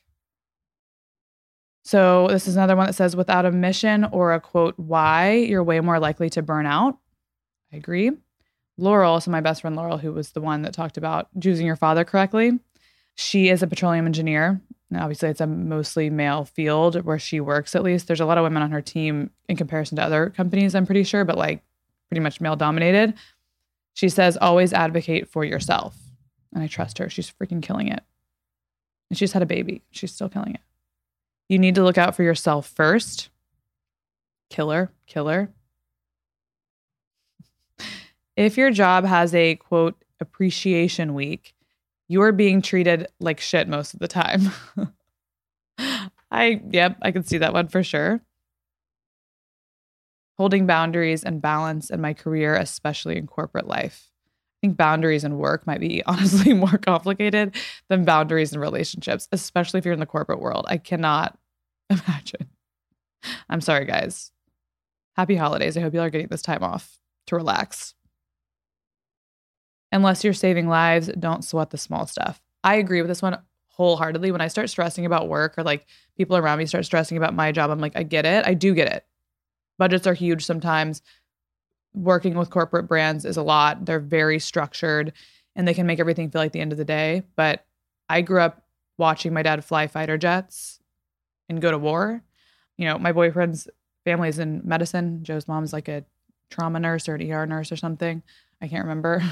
[1.84, 5.62] So, this is another one that says without a mission or a quote, why, you're
[5.62, 6.98] way more likely to burn out.
[7.72, 8.10] I agree.
[8.78, 11.76] Laurel, so my best friend Laurel, who was the one that talked about choosing your
[11.76, 12.58] father correctly,
[13.14, 14.60] she is a petroleum engineer.
[14.90, 18.06] And obviously, it's a mostly male field where she works, at least.
[18.06, 21.04] There's a lot of women on her team in comparison to other companies, I'm pretty
[21.04, 21.62] sure, but like
[22.08, 23.14] pretty much male dominated.
[23.92, 25.96] She says, always advocate for yourself.
[26.52, 27.10] And I trust her.
[27.10, 28.02] She's freaking killing it.
[29.10, 29.82] And she's had a baby.
[29.90, 30.60] She's still killing it.
[31.48, 33.30] You need to look out for yourself first.
[34.50, 35.52] Killer, killer
[38.36, 41.54] if your job has a quote appreciation week,
[42.08, 44.50] you are being treated like shit most of the time.
[46.30, 48.20] I, yep, I can see that one for sure.
[50.36, 54.10] Holding boundaries and balance in my career, especially in corporate life.
[54.64, 57.54] I think boundaries in work might be honestly more complicated
[57.88, 60.64] than boundaries in relationships, especially if you're in the corporate world.
[60.68, 61.38] I cannot
[61.90, 62.48] imagine.
[63.50, 64.32] I'm sorry, guys.
[65.16, 65.76] Happy holidays.
[65.76, 67.94] I hope you are getting this time off to relax
[69.92, 72.42] unless you're saving lives, don't sweat the small stuff.
[72.64, 73.38] I agree with this one
[73.68, 74.32] wholeheartedly.
[74.32, 75.86] When I start stressing about work or like
[76.16, 78.46] people around me start stressing about my job, I'm like, I get it.
[78.46, 79.04] I do get it.
[79.78, 81.02] Budgets are huge sometimes.
[81.94, 83.86] Working with corporate brands is a lot.
[83.86, 85.12] They're very structured
[85.56, 87.22] and they can make everything feel like the end of the day.
[87.36, 87.64] But
[88.08, 88.64] I grew up
[88.98, 90.80] watching my dad fly fighter jets
[91.48, 92.22] and go to war.
[92.76, 93.68] You know, my boyfriend's
[94.04, 95.22] family is in medicine.
[95.22, 96.04] Joe's mom's like a
[96.50, 98.22] trauma nurse or an ER nurse or something.
[98.60, 99.22] I can't remember.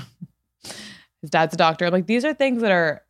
[1.20, 1.90] his dad's a doctor.
[1.90, 3.02] Like these are things that are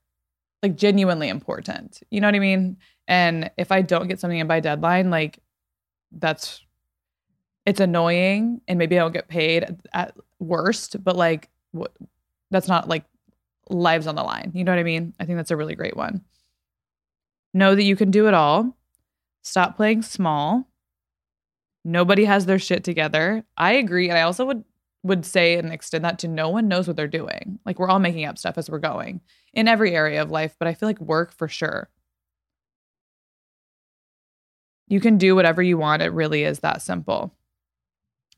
[0.62, 2.02] like genuinely important.
[2.10, 2.76] You know what I mean?
[3.08, 5.40] And if I don't get something in by deadline, like
[6.12, 6.62] that's
[7.66, 11.92] it's annoying and maybe I don't get paid at worst, but like what
[12.50, 13.04] that's not like
[13.70, 14.52] lives on the line.
[14.54, 15.14] You know what I mean?
[15.18, 16.22] I think that's a really great one.
[17.54, 18.76] Know that you can do it all.
[19.42, 20.68] Stop playing small.
[21.84, 23.44] Nobody has their shit together.
[23.56, 24.08] I agree.
[24.08, 24.64] And I also would
[25.04, 27.58] would say and extend that to no one knows what they're doing.
[27.66, 29.20] Like we're all making up stuff as we're going
[29.52, 31.88] in every area of life, but I feel like work for sure.
[34.86, 36.02] You can do whatever you want.
[36.02, 37.34] It really is that simple.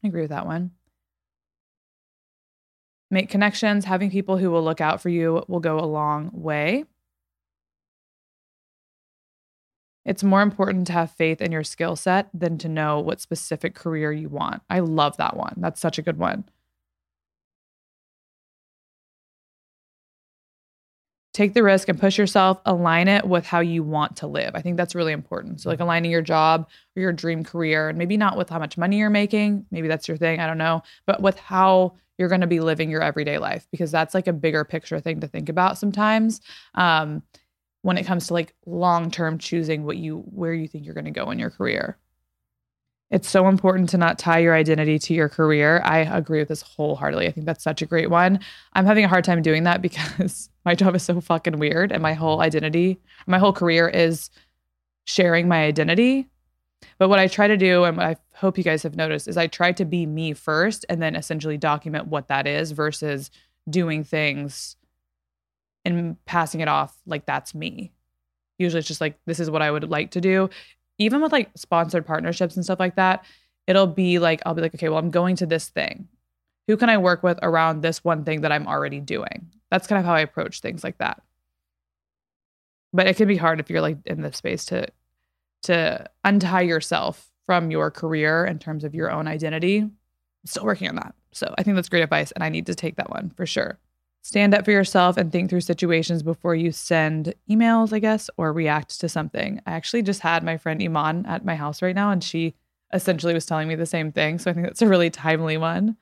[0.05, 0.73] I agree with that one.
[3.11, 6.85] Make connections, having people who will look out for you will go a long way.
[10.05, 13.75] It's more important to have faith in your skill set than to know what specific
[13.75, 14.63] career you want.
[14.69, 15.55] I love that one.
[15.57, 16.45] That's such a good one.
[21.35, 24.53] Take the risk and push yourself, align it with how you want to live.
[24.55, 25.61] I think that's really important.
[25.61, 28.78] So, like aligning your job or your dream career, and maybe not with how much
[28.78, 32.41] money you're making, maybe that's your thing, I don't know, but with how you're going
[32.41, 35.49] to be living your everyday life, because that's like a bigger picture thing to think
[35.49, 36.41] about sometimes.
[36.76, 37.22] Um,
[37.82, 41.05] when it comes to like long term choosing what you where you think you're going
[41.05, 41.99] to go in your career.
[43.11, 45.82] It's so important to not tie your identity to your career.
[45.85, 47.26] I agree with this wholeheartedly.
[47.26, 48.41] I think that's such a great one.
[48.72, 49.82] I'm having a hard time doing that
[50.18, 54.31] because my job is so fucking weird and my whole identity, my whole career is
[55.05, 56.29] sharing my identity.
[56.99, 59.37] But what I try to do, and what I hope you guys have noticed, is
[59.37, 63.31] I try to be me first and then essentially document what that is versus
[63.69, 64.77] doing things
[65.85, 67.93] and passing it off like that's me.
[68.59, 70.51] Usually it's just like, this is what I would like to do.
[70.99, 73.25] Even with like sponsored partnerships and stuff like that,
[73.67, 76.09] it'll be like, I'll be like, okay, well, I'm going to this thing.
[76.69, 79.51] Who can I work with around this one thing that I'm already doing?
[79.75, 81.20] That's kind of how I approach things like that.
[82.93, 84.87] But it can be hard if you're like in this space to
[85.64, 89.79] to untie yourself from your career in terms of your own identity.
[89.79, 89.93] I'm
[90.45, 91.12] still working on that.
[91.33, 93.81] So I think that's great advice and I need to take that one for sure.
[94.22, 98.53] Stand up for yourself and think through situations before you send emails, I guess, or
[98.53, 99.61] react to something.
[99.66, 102.55] I actually just had my friend Iman at my house right now and she
[102.93, 104.39] essentially was telling me the same thing.
[104.39, 105.97] So I think that's a really timely one.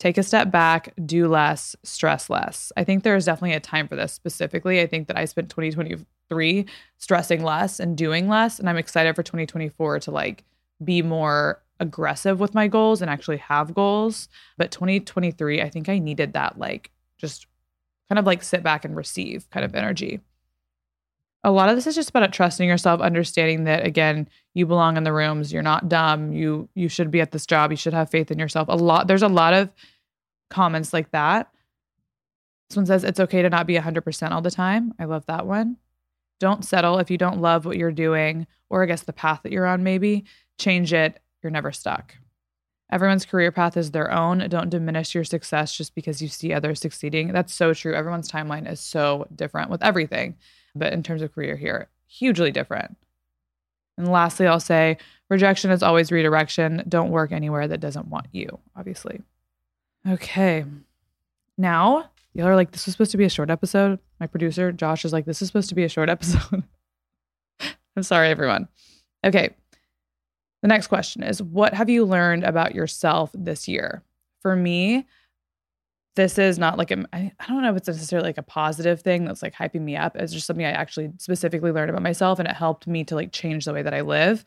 [0.00, 2.72] Take a step back, do less, stress less.
[2.74, 4.80] I think there is definitely a time for this specifically.
[4.80, 8.58] I think that I spent 2023 stressing less and doing less.
[8.58, 10.44] And I'm excited for 2024 to like
[10.82, 14.30] be more aggressive with my goals and actually have goals.
[14.56, 17.46] But 2023, I think I needed that like just
[18.08, 20.20] kind of like sit back and receive kind of energy
[21.42, 25.04] a lot of this is just about trusting yourself understanding that again you belong in
[25.04, 28.10] the rooms you're not dumb you you should be at this job you should have
[28.10, 28.68] faith in yourself.
[28.68, 29.70] A lot there's a lot of
[30.50, 31.50] comments like that.
[32.68, 34.94] This one says it's okay to not be 100% all the time.
[34.98, 35.76] I love that one.
[36.38, 39.52] Don't settle if you don't love what you're doing or i guess the path that
[39.52, 40.24] you're on maybe.
[40.58, 41.20] Change it.
[41.42, 42.14] You're never stuck.
[42.92, 44.46] Everyone's career path is their own.
[44.48, 47.32] Don't diminish your success just because you see others succeeding.
[47.32, 47.94] That's so true.
[47.94, 50.36] Everyone's timeline is so different with everything
[50.74, 52.96] but in terms of career here, hugely different.
[53.96, 54.98] And lastly, I'll say
[55.28, 56.82] rejection is always redirection.
[56.88, 59.20] Don't work anywhere that doesn't want you, obviously.
[60.08, 60.64] Okay.
[61.58, 63.98] Now, y'all are like, this was supposed to be a short episode.
[64.18, 66.62] My producer, Josh, is like, this is supposed to be a short episode.
[67.96, 68.68] I'm sorry, everyone.
[69.24, 69.50] Okay.
[70.62, 74.02] The next question is What have you learned about yourself this year?
[74.40, 75.06] For me,
[76.16, 79.24] this is not like a, I don't know if it's necessarily like a positive thing
[79.24, 80.16] that's like hyping me up.
[80.16, 83.32] It's just something I actually specifically learned about myself and it helped me to like
[83.32, 84.44] change the way that I live.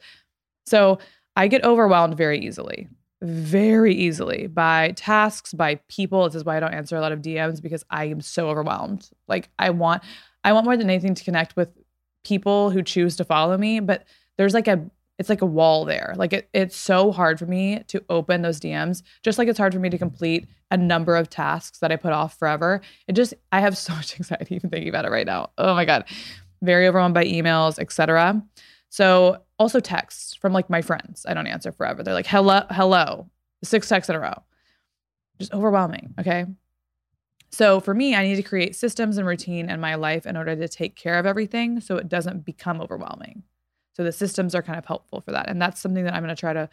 [0.65, 0.99] So
[1.35, 2.89] I get overwhelmed very easily,
[3.21, 6.25] very easily by tasks, by people.
[6.25, 9.09] This is why I don't answer a lot of DMs because I am so overwhelmed.
[9.27, 10.03] Like I want,
[10.43, 11.69] I want more than anything to connect with
[12.25, 14.03] people who choose to follow me, but
[14.37, 14.85] there's like a
[15.19, 16.13] it's like a wall there.
[16.17, 19.73] Like it, it's so hard for me to open those DMs, just like it's hard
[19.73, 22.81] for me to complete a number of tasks that I put off forever.
[23.07, 25.51] It just I have so much anxiety even thinking about it right now.
[25.57, 26.05] Oh my god,
[26.61, 28.43] very overwhelmed by emails, etc.
[28.89, 31.25] So also texts from like my friends.
[31.27, 32.03] I don't answer forever.
[32.03, 33.29] They're like hello, hello,
[33.63, 34.43] six texts in a row.
[35.39, 36.13] Just overwhelming.
[36.19, 36.45] Okay.
[37.49, 40.55] So for me, I need to create systems and routine in my life in order
[40.55, 43.43] to take care of everything so it doesn't become overwhelming.
[43.93, 45.49] So the systems are kind of helpful for that.
[45.49, 46.69] And that's something that I'm going to try to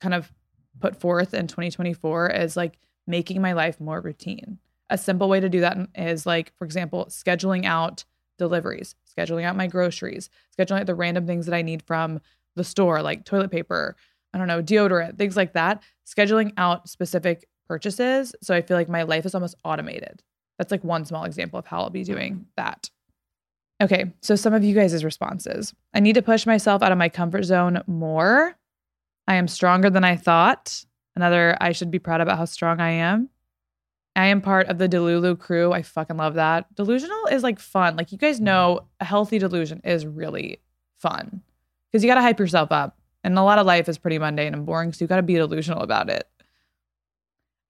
[0.00, 0.32] kind of
[0.80, 4.58] put forth in 2024 is like making my life more routine.
[4.90, 8.04] A simple way to do that is like, for example, scheduling out
[8.38, 12.20] deliveries, scheduling out my groceries, scheduling out the random things that I need from
[12.56, 13.96] the store, like toilet paper,
[14.32, 15.82] I don't know, deodorant, things like that.
[16.06, 18.34] Scheduling out specific purchases.
[18.42, 20.22] So I feel like my life is almost automated.
[20.56, 22.90] That's like one small example of how I'll be doing that.
[23.80, 25.72] Okay, so some of you guys' responses.
[25.94, 28.56] I need to push myself out of my comfort zone more.
[29.28, 30.84] I am stronger than I thought.
[31.14, 33.28] Another, I should be proud about how strong I am.
[34.16, 35.72] I am part of the Delulu crew.
[35.72, 36.74] I fucking love that.
[36.74, 37.96] Delusional is like fun.
[37.96, 40.60] Like you guys know, a healthy delusion is really
[40.96, 41.42] fun
[41.86, 42.98] because you got to hype yourself up.
[43.22, 44.92] And a lot of life is pretty mundane and boring.
[44.92, 46.26] So you got to be delusional about it.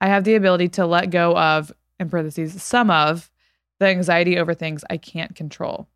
[0.01, 3.31] I have the ability to let go of, in parentheses, some of
[3.79, 5.89] the anxiety over things I can't control.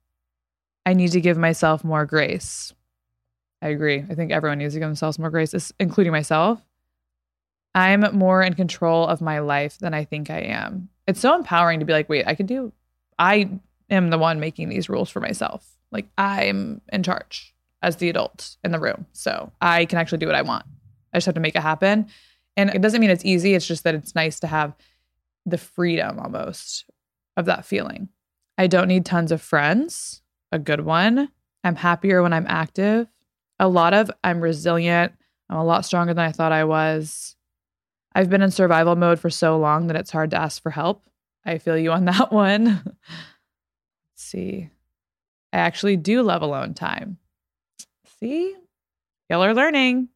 [0.84, 2.72] I need to give myself more grace.
[3.60, 4.04] I agree.
[4.08, 6.60] I think everyone needs to give themselves more grace, including myself.
[7.74, 10.88] I'm more in control of my life than I think I am.
[11.06, 12.72] It's so empowering to be like, wait, I can do,
[13.18, 13.50] I
[13.88, 15.66] am the one making these rules for myself.
[15.90, 19.06] Like, I'm in charge as the adult in the room.
[19.12, 20.64] So I can actually do what I want.
[21.12, 22.06] I just have to make it happen.
[22.56, 23.54] And it doesn't mean it's easy.
[23.54, 24.74] It's just that it's nice to have
[25.46, 26.84] the freedom almost
[27.36, 28.08] of that feeling.
[28.58, 30.21] I don't need tons of friends
[30.52, 31.28] a good one.
[31.64, 33.08] I'm happier when I'm active.
[33.58, 35.12] A lot of I'm resilient.
[35.48, 37.36] I'm a lot stronger than I thought I was.
[38.14, 41.04] I've been in survival mode for so long that it's hard to ask for help.
[41.44, 42.66] I feel you on that one.
[42.84, 42.94] Let's
[44.16, 44.70] see.
[45.52, 47.18] I actually do love alone time.
[48.20, 48.54] See?
[49.28, 50.08] Y'all are learning.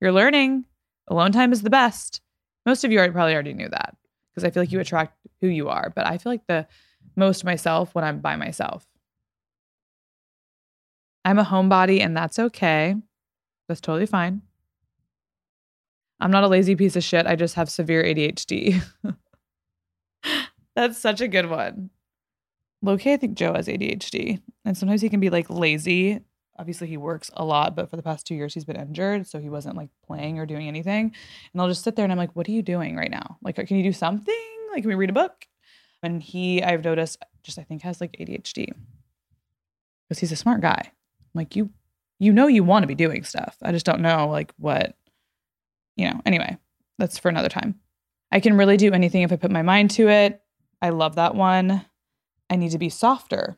[0.00, 0.64] You're learning.
[1.08, 2.20] Alone time is the best.
[2.66, 3.96] Most of you probably already knew that
[4.30, 6.66] because I feel like you attract who you are, but I feel like the
[7.16, 8.86] most myself when I'm by myself.
[11.24, 12.96] I'm a homebody and that's okay.
[13.68, 14.42] That's totally fine.
[16.20, 17.26] I'm not a lazy piece of shit.
[17.26, 18.82] I just have severe ADHD.
[20.76, 21.90] That's such a good one.
[22.82, 24.40] Loki, I think Joe has ADHD.
[24.64, 26.20] And sometimes he can be like lazy.
[26.58, 29.26] Obviously, he works a lot, but for the past two years, he's been injured.
[29.26, 31.14] So he wasn't like playing or doing anything.
[31.52, 33.38] And I'll just sit there and I'm like, what are you doing right now?
[33.42, 34.34] Like, can you do something?
[34.72, 35.46] Like, can we read a book?
[36.02, 38.72] And he, I've noticed, just I think has like ADHD
[40.08, 40.92] because he's a smart guy.
[41.34, 41.70] Like, you,
[42.18, 43.56] you know, you want to be doing stuff.
[43.62, 44.94] I just don't know like what,
[45.96, 46.56] you know, anyway,
[46.98, 47.80] that's for another time.
[48.32, 50.40] I can really do anything if I put my mind to it.
[50.82, 51.84] I love that one.
[52.48, 53.56] I need to be softer.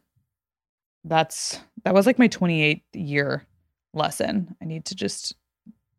[1.04, 3.46] That's that was like my 28th year
[3.92, 4.56] lesson.
[4.62, 5.34] I need to just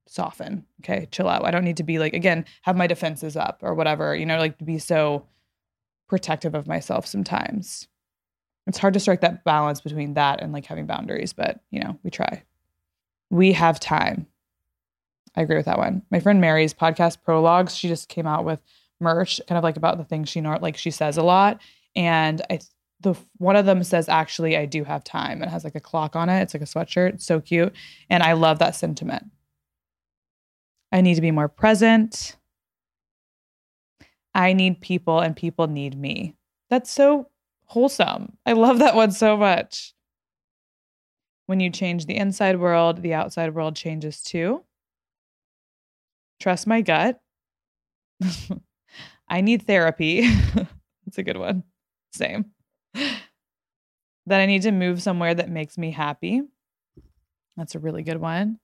[0.08, 0.66] soften.
[0.82, 1.46] Okay, chill out.
[1.46, 4.38] I don't need to be like again, have my defenses up or whatever, you know,
[4.38, 5.28] like to be so
[6.08, 7.88] protective of myself sometimes.
[8.68, 12.00] It's hard to strike that balance between that and like having boundaries, but you know,
[12.04, 12.44] we try.
[13.30, 14.28] We have time.
[15.36, 16.04] I agree with that one.
[16.12, 18.60] My friend Mary's podcast prologues, she just came out with
[19.00, 21.62] merch, kind of like about the things she like she says a lot.
[21.96, 22.60] And I
[23.02, 25.44] the one of them says actually I do have time.
[25.44, 26.42] It has like a clock on it.
[26.42, 27.16] It's like a sweatshirt.
[27.16, 27.74] It's so cute.
[28.10, 29.26] And I love that sentiment.
[30.92, 32.38] I need to be more present.
[34.34, 36.36] I need people and people need me.
[36.70, 37.30] That's so
[37.74, 38.38] wholesome.
[38.46, 39.94] I love that one so much.
[41.48, 44.64] When you change the inside world, the outside world changes too.
[46.40, 47.20] Trust my gut.
[49.28, 50.22] I need therapy.
[51.06, 51.64] That's a good one.
[52.14, 52.46] Same.
[52.94, 56.44] That I need to move somewhere that makes me happy.
[57.58, 58.60] That's a really good one.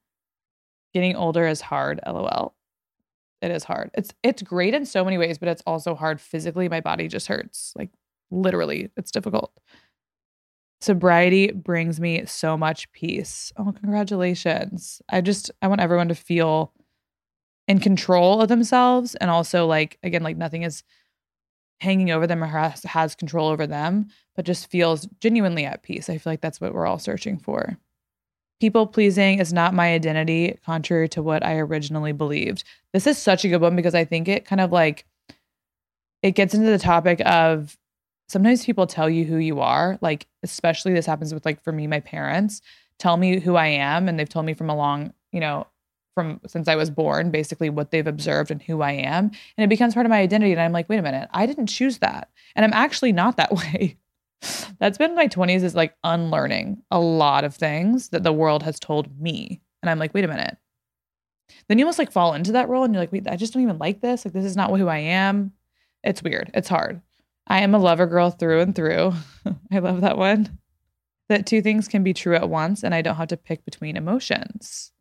[0.93, 2.55] Getting older is hard, lol.
[3.41, 3.89] It is hard.
[3.93, 6.69] It's it's great in so many ways, but it's also hard physically.
[6.69, 7.73] My body just hurts.
[7.75, 7.89] Like
[8.31, 9.51] literally, it's difficult.
[10.81, 13.51] Sobriety brings me so much peace.
[13.57, 15.01] Oh, congratulations.
[15.09, 16.73] I just I want everyone to feel
[17.69, 20.83] in control of themselves and also like again like nothing is
[21.79, 26.09] hanging over them or has, has control over them but just feels genuinely at peace
[26.09, 27.77] i feel like that's what we're all searching for
[28.59, 33.45] people pleasing is not my identity contrary to what i originally believed this is such
[33.45, 35.05] a good one because i think it kind of like
[36.23, 37.77] it gets into the topic of
[38.29, 41.87] sometimes people tell you who you are like especially this happens with like for me
[41.87, 42.61] my parents
[42.97, 45.65] tell me who i am and they've told me from a long you know
[46.19, 49.31] from since I was born, basically what they've observed and who I am.
[49.57, 50.51] And it becomes part of my identity.
[50.51, 52.29] And I'm like, wait a minute, I didn't choose that.
[52.55, 53.97] And I'm actually not that way.
[54.79, 58.79] That's been my 20s is like unlearning a lot of things that the world has
[58.79, 59.61] told me.
[59.81, 60.57] And I'm like, wait a minute.
[61.67, 63.63] Then you almost like fall into that role and you're like, wait, I just don't
[63.63, 64.25] even like this.
[64.25, 65.53] Like, this is not who I am.
[66.03, 66.51] It's weird.
[66.53, 67.01] It's hard.
[67.49, 69.13] I am a lover girl through and through.
[69.71, 70.59] I love that one.
[71.29, 73.97] That two things can be true at once and I don't have to pick between
[73.97, 74.91] emotions.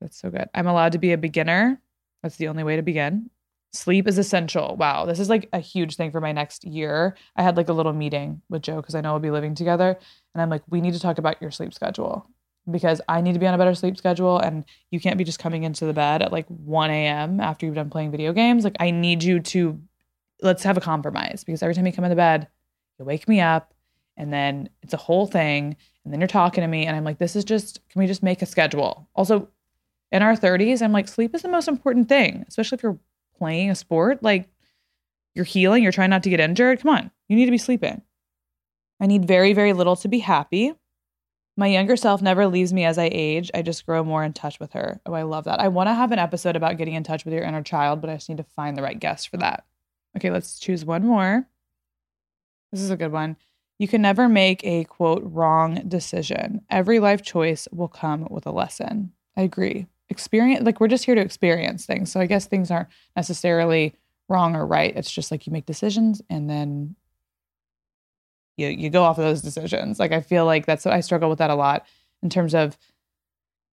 [0.00, 0.48] That's so good.
[0.54, 1.80] I'm allowed to be a beginner.
[2.22, 3.30] That's the only way to begin.
[3.72, 4.76] Sleep is essential.
[4.76, 5.06] Wow.
[5.06, 7.16] This is like a huge thing for my next year.
[7.36, 9.98] I had like a little meeting with Joe because I know we'll be living together.
[10.34, 12.26] And I'm like, we need to talk about your sleep schedule
[12.70, 14.38] because I need to be on a better sleep schedule.
[14.38, 17.40] And you can't be just coming into the bed at like 1 a.m.
[17.40, 18.64] after you've done playing video games.
[18.64, 19.80] Like, I need you to,
[20.42, 22.48] let's have a compromise because every time you come in the bed,
[22.98, 23.74] you wake me up
[24.16, 25.76] and then it's a whole thing.
[26.04, 26.86] And then you're talking to me.
[26.86, 29.08] And I'm like, this is just, can we just make a schedule?
[29.14, 29.48] Also,
[30.12, 32.98] in our 30s, I'm like, sleep is the most important thing, especially if you're
[33.38, 34.22] playing a sport.
[34.22, 34.48] Like,
[35.34, 36.80] you're healing, you're trying not to get injured.
[36.80, 38.02] Come on, you need to be sleeping.
[39.00, 40.74] I need very, very little to be happy.
[41.56, 43.50] My younger self never leaves me as I age.
[43.54, 45.00] I just grow more in touch with her.
[45.06, 45.60] Oh, I love that.
[45.60, 48.10] I want to have an episode about getting in touch with your inner child, but
[48.10, 49.64] I just need to find the right guest for that.
[50.16, 51.46] Okay, let's choose one more.
[52.72, 53.36] This is a good one.
[53.78, 56.62] You can never make a quote wrong decision.
[56.68, 59.12] Every life choice will come with a lesson.
[59.36, 62.12] I agree experience like we're just here to experience things.
[62.12, 63.94] So I guess things aren't necessarily
[64.28, 64.94] wrong or right.
[64.94, 66.96] It's just like you make decisions and then
[68.56, 69.98] you you go off of those decisions.
[69.98, 71.86] Like I feel like that's I struggle with that a lot
[72.22, 72.76] in terms of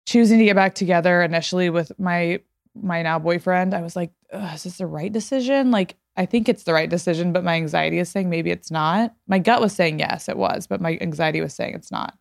[0.07, 2.41] choosing to get back together initially with my
[2.75, 3.75] my now boyfriend.
[3.75, 5.71] I was like, is this the right decision?
[5.71, 9.15] Like I think it's the right decision, but my anxiety is saying maybe it's not.
[9.27, 12.17] My gut was saying yes, it was, but my anxiety was saying it's not.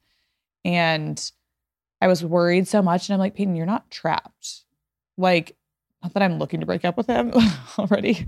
[0.64, 1.32] And
[2.02, 3.10] I was worried so much.
[3.10, 4.64] And I'm like, Payton, you're not trapped.
[5.18, 5.58] Like,
[6.02, 7.34] not that I'm looking to break up with him
[7.78, 8.28] already,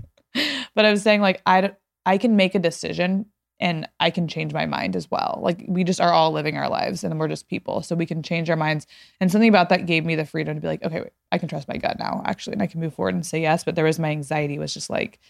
[0.74, 1.72] but I was saying, like, I,
[2.04, 3.26] I can make a decision
[3.62, 5.38] and I can change my mind as well.
[5.40, 7.80] Like, we just are all living our lives and we're just people.
[7.82, 8.88] So we can change our minds.
[9.20, 11.48] And something about that gave me the freedom to be like, okay, wait, I can
[11.48, 12.54] trust my gut now, actually.
[12.54, 13.62] And I can move forward and say yes.
[13.62, 15.20] But there was my anxiety was just like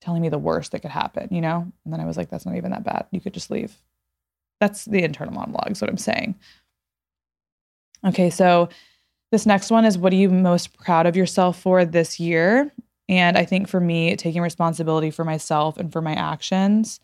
[0.00, 1.70] telling me the worst that could happen, you know?
[1.84, 3.06] And then I was like, that's not even that bad.
[3.10, 3.76] You could just leave.
[4.58, 6.34] That's the internal monologue, is what I'm saying.
[8.04, 8.70] Okay, so
[9.32, 12.70] This next one is what are you most proud of yourself for this year?
[13.08, 17.00] And I think for me, taking responsibility for myself and for my actions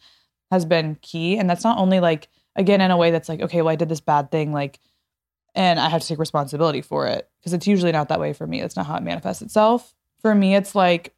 [0.51, 1.37] has been key.
[1.37, 3.89] And that's not only like, again, in a way that's like, okay, well, I did
[3.89, 4.81] this bad thing, like,
[5.55, 7.29] and I have to take responsibility for it.
[7.41, 8.61] Because it's usually not that way for me.
[8.61, 9.95] That's not how it manifests itself.
[10.21, 11.15] For me, it's like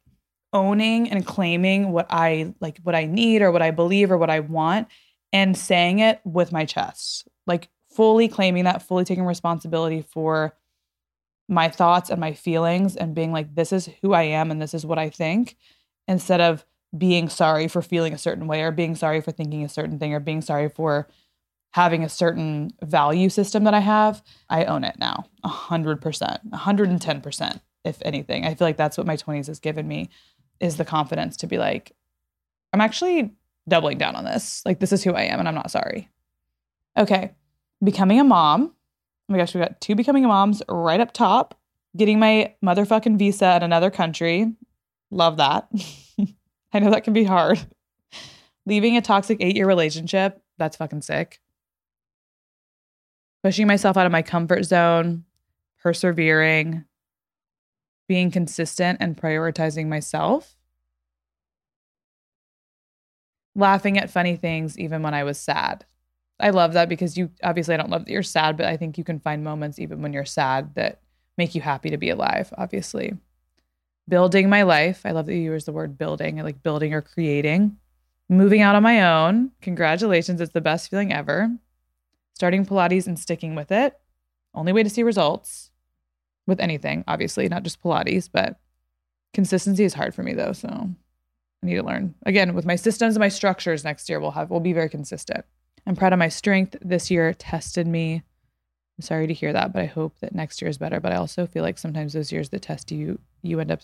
[0.53, 4.29] owning and claiming what I like, what I need or what I believe or what
[4.29, 4.87] I want
[5.33, 7.27] and saying it with my chest.
[7.47, 10.55] Like fully claiming that, fully taking responsibility for
[11.47, 14.73] my thoughts and my feelings and being like, this is who I am and this
[14.73, 15.57] is what I think,
[16.07, 16.65] instead of
[16.97, 20.13] being sorry for feeling a certain way or being sorry for thinking a certain thing
[20.13, 21.07] or being sorry for
[21.73, 24.21] having a certain value system that I have.
[24.49, 25.99] I own it now, 100%,
[26.51, 28.45] 110%, if anything.
[28.45, 30.09] I feel like that's what my 20s has given me
[30.59, 31.93] is the confidence to be like,
[32.73, 33.31] I'm actually
[33.69, 34.61] doubling down on this.
[34.65, 36.09] Like, this is who I am and I'm not sorry.
[36.97, 37.31] Okay.
[37.83, 38.73] Becoming a mom
[39.31, 41.57] Oh my gosh, we got two becoming moms right up top.
[41.95, 44.51] Getting my motherfucking visa in another country.
[45.09, 45.69] Love that.
[46.73, 47.59] I know that can be hard.
[48.65, 50.41] Leaving a toxic eight year relationship.
[50.57, 51.41] That's fucking sick.
[53.43, 55.25] Pushing myself out of my comfort zone,
[55.81, 56.85] persevering,
[58.07, 60.55] being consistent and prioritizing myself.
[63.55, 65.85] Laughing at funny things even when I was sad.
[66.39, 68.97] I love that because you obviously I don't love that you're sad, but I think
[68.97, 71.01] you can find moments even when you're sad that
[71.37, 73.13] make you happy to be alive, obviously.
[74.07, 75.01] Building my life.
[75.05, 76.39] I love that you use the word building.
[76.39, 77.77] I like building or creating.
[78.29, 79.51] Moving out on my own.
[79.61, 80.41] Congratulations.
[80.41, 81.49] It's the best feeling ever.
[82.35, 83.99] Starting Pilates and sticking with it.
[84.53, 85.71] Only way to see results
[86.47, 88.59] with anything, obviously, not just Pilates, but
[89.33, 90.53] consistency is hard for me though.
[90.53, 92.15] So I need to learn.
[92.25, 95.45] Again, with my systems and my structures next year, we'll have we'll be very consistent.
[95.85, 96.75] I'm proud of my strength.
[96.81, 98.23] This year tested me.
[99.01, 100.99] Sorry to hear that, but I hope that next year is better.
[100.99, 103.81] But I also feel like sometimes those years that test you, you end up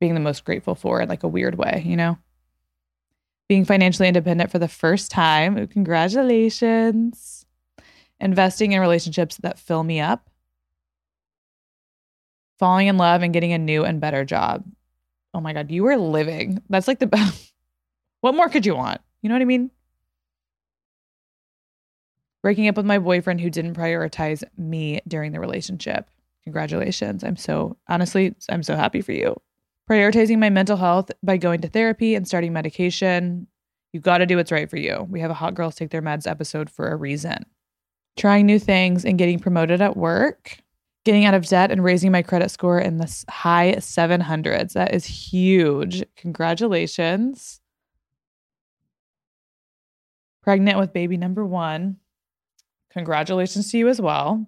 [0.00, 2.18] being the most grateful for in like a weird way, you know?
[3.48, 5.66] Being financially independent for the first time.
[5.68, 7.46] Congratulations.
[8.20, 10.28] Investing in relationships that fill me up.
[12.58, 14.64] Falling in love and getting a new and better job.
[15.34, 16.62] Oh my God, you are living.
[16.70, 17.52] That's like the best.
[18.20, 19.00] what more could you want?
[19.20, 19.70] You know what I mean?
[22.44, 26.10] Breaking up with my boyfriend who didn't prioritize me during the relationship.
[26.42, 27.24] Congratulations.
[27.24, 29.34] I'm so, honestly, I'm so happy for you.
[29.90, 33.46] Prioritizing my mental health by going to therapy and starting medication.
[33.94, 35.06] You got to do what's right for you.
[35.08, 37.46] We have a Hot Girls Take Their Meds episode for a reason.
[38.18, 40.58] Trying new things and getting promoted at work.
[41.06, 44.74] Getting out of debt and raising my credit score in the high 700s.
[44.74, 46.04] That is huge.
[46.16, 47.62] Congratulations.
[50.42, 51.96] Pregnant with baby number one.
[52.94, 54.46] Congratulations to you as well.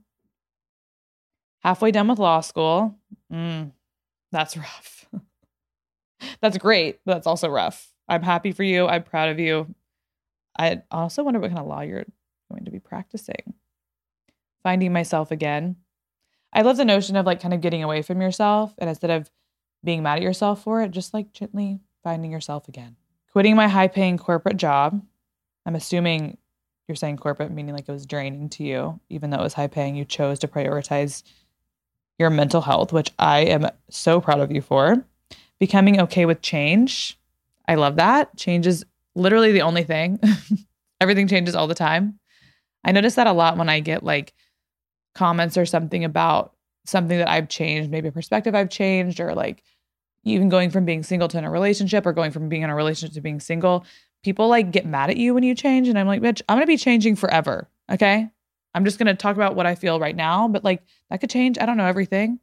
[1.63, 2.97] Halfway done with law school.
[3.33, 3.73] Mm,
[4.31, 5.07] that's rough.
[6.41, 7.93] that's great, but that's also rough.
[8.09, 8.87] I'm happy for you.
[8.87, 9.75] I'm proud of you.
[10.57, 12.07] I also wonder what kind of law you're
[12.51, 13.55] going to be practicing.
[14.63, 15.77] Finding myself again.
[16.53, 19.31] I love the notion of like kind of getting away from yourself and instead of
[19.85, 22.97] being mad at yourself for it, just like gently finding yourself again.
[23.33, 25.03] Quitting my high paying corporate job.
[25.67, 26.39] I'm assuming
[26.89, 29.67] you're saying corporate meaning like it was draining to you, even though it was high
[29.67, 31.23] paying, you chose to prioritize
[32.19, 35.05] your mental health, which I am so proud of you for.
[35.59, 37.19] Becoming okay with change.
[37.69, 38.37] I love that.
[38.37, 38.85] Change is
[39.15, 40.21] literally the only thing.
[41.01, 42.19] Everything changes all the time.
[42.85, 44.33] I notice that a lot when I get like
[45.15, 46.55] comments or something about
[46.85, 49.63] something that I've changed, maybe a perspective I've changed, or like
[50.23, 52.75] even going from being single to in a relationship or going from being in a
[52.75, 53.85] relationship to being single
[54.27, 55.87] people like get mad at you when you change.
[55.87, 57.71] And I'm like, bitch, I'm going to be changing forever.
[57.91, 58.29] Okay.
[58.75, 61.31] I'm just going to talk about what I feel right now, but like that could
[61.31, 61.59] change.
[61.61, 62.41] I don't know everything.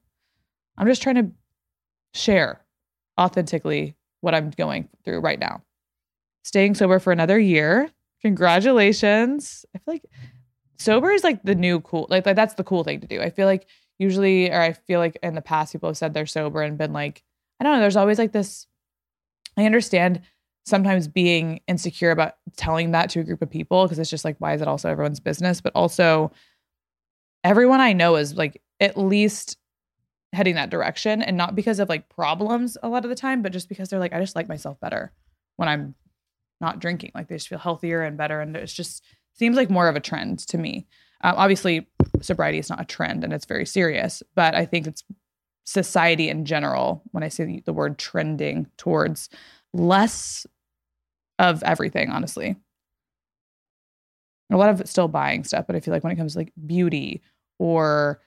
[0.78, 1.32] I'm just trying to
[2.14, 2.62] share
[3.20, 5.62] authentically what I'm going through right now.
[6.46, 7.90] Staying sober for another year.
[8.22, 9.66] Congratulations.
[9.76, 10.06] I feel like
[10.78, 13.22] sober is like the new cool, like, like that's the cool thing to do.
[13.22, 13.68] I feel like
[14.00, 16.94] usually, or I feel like in the past, people have said they're sober and been
[16.94, 17.24] like,
[17.60, 18.68] I don't know, there's always like this.
[19.58, 20.22] I understand
[20.66, 24.38] sometimes being insecure about telling that to a group of people because it's just like
[24.40, 25.62] why is it also everyone's business?
[25.62, 26.32] But also
[27.44, 29.58] everyone i know is like at least
[30.32, 33.52] heading that direction and not because of like problems a lot of the time but
[33.52, 35.12] just because they're like i just like myself better
[35.58, 35.94] when i'm
[36.64, 37.12] not drinking.
[37.14, 39.04] Like they just feel healthier and better and it's just
[39.34, 40.88] seems like more of a trend to me.
[41.22, 41.88] Um, obviously
[42.22, 45.04] sobriety is not a trend and it's very serious but i think it's
[45.66, 49.30] society in general when i say the word trending towards
[49.74, 50.46] less
[51.40, 52.56] of everything, honestly.
[54.52, 56.54] A lot of still buying stuff, but I feel like when it comes to like
[56.66, 57.22] beauty
[57.60, 58.22] or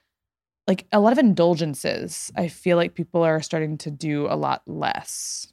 [0.67, 2.33] like a lot of indulgences.
[2.37, 5.53] I feel like people are starting to do a lot less.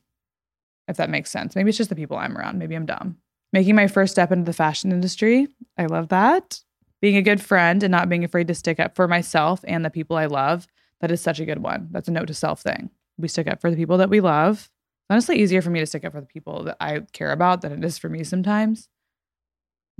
[0.87, 1.55] If that makes sense.
[1.55, 2.59] Maybe it's just the people I'm around.
[2.59, 3.17] Maybe I'm dumb.
[3.53, 5.47] Making my first step into the fashion industry.
[5.77, 6.59] I love that.
[7.01, 9.89] Being a good friend and not being afraid to stick up for myself and the
[9.89, 10.67] people I love.
[10.99, 11.89] That is such a good one.
[11.91, 12.89] That's a note to self thing.
[13.17, 14.69] We stick up for the people that we love.
[15.09, 17.71] Honestly easier for me to stick up for the people that I care about than
[17.71, 18.89] it is for me sometimes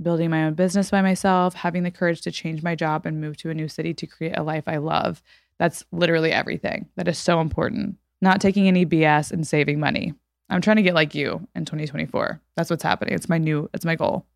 [0.02, 3.36] building my own business by myself, having the courage to change my job and move
[3.38, 5.22] to a new city to create a life I love.
[5.58, 6.88] That's literally everything.
[6.96, 7.96] That is so important.
[8.20, 10.14] Not taking any BS and saving money.
[10.50, 12.40] I'm trying to get like you in 2024.
[12.56, 13.14] That's what's happening.
[13.14, 14.26] It's my new, it's my goal.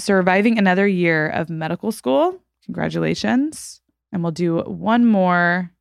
[0.00, 2.38] Surviving another year of medical school.
[2.64, 3.80] Congratulations.
[4.12, 5.72] And we'll do one more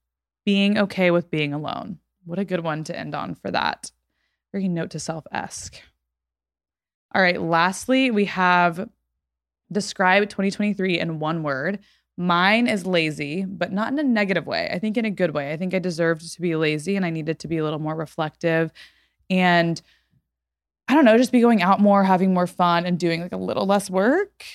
[0.45, 1.99] being okay with being alone.
[2.25, 3.91] What a good one to end on for that.
[4.51, 5.81] Very note to self esque.
[7.13, 7.41] All right.
[7.41, 8.89] Lastly, we have
[9.71, 11.79] describe 2023 in one word.
[12.17, 14.69] Mine is lazy, but not in a negative way.
[14.71, 15.51] I think in a good way.
[15.51, 17.95] I think I deserved to be lazy and I needed to be a little more
[17.95, 18.71] reflective
[19.29, 19.81] and
[20.87, 23.37] I don't know, just be going out more, having more fun and doing like a
[23.37, 24.45] little less work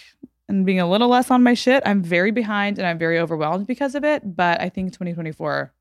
[0.48, 1.82] and being a little less on my shit.
[1.84, 5.72] I'm very behind and I'm very overwhelmed because of it, but I think 2024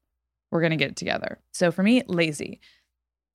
[0.51, 1.39] we're going to get it together.
[1.53, 2.59] So for me, lazy.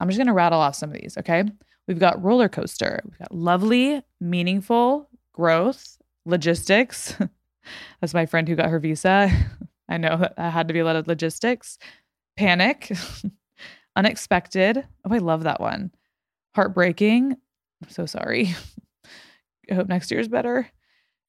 [0.00, 1.44] I'm just going to rattle off some of these, okay?
[1.88, 3.00] We've got roller coaster.
[3.04, 7.16] We've got lovely, meaningful, growth, logistics.
[8.00, 9.30] That's my friend who got her visa.
[9.88, 11.78] I know that had to be a lot of logistics,
[12.36, 12.90] panic,
[13.96, 14.84] unexpected.
[15.04, 15.92] Oh, I love that one.
[16.56, 17.32] Heartbreaking.
[17.32, 18.54] I'm so sorry.
[19.70, 20.68] I hope next year's better.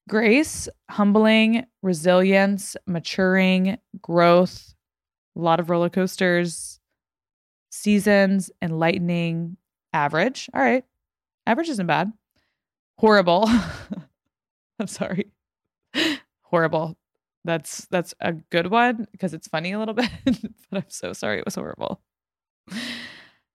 [0.08, 4.74] Grace, humbling, resilience, maturing, growth,
[5.36, 6.80] a lot of roller coasters,
[7.70, 9.56] seasons, enlightening,
[9.92, 10.48] average.
[10.54, 10.84] All right.
[11.46, 12.12] Average isn't bad
[12.98, 13.48] horrible.
[14.78, 15.30] I'm sorry.
[16.42, 16.96] horrible.
[17.44, 20.36] That's that's a good one because it's funny a little bit, but
[20.72, 22.02] I'm so sorry it was horrible.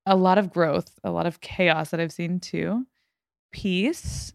[0.05, 2.85] A lot of growth, a lot of chaos that I've seen too.
[3.51, 4.33] Peace,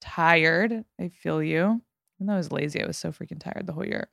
[0.00, 0.84] tired.
[1.00, 1.82] I feel you.
[2.16, 4.08] Even though I was lazy, I was so freaking tired the whole year.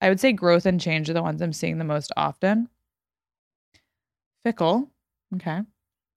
[0.00, 2.68] I would say growth and change are the ones I'm seeing the most often.
[4.48, 4.90] Fickle.
[5.34, 5.60] Okay.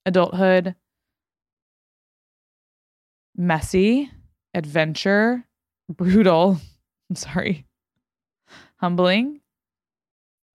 [0.05, 0.73] Adulthood,
[3.35, 4.09] messy,
[4.53, 5.45] adventure,
[5.89, 6.57] brutal.
[7.09, 7.65] I'm sorry.
[8.77, 9.41] Humbling,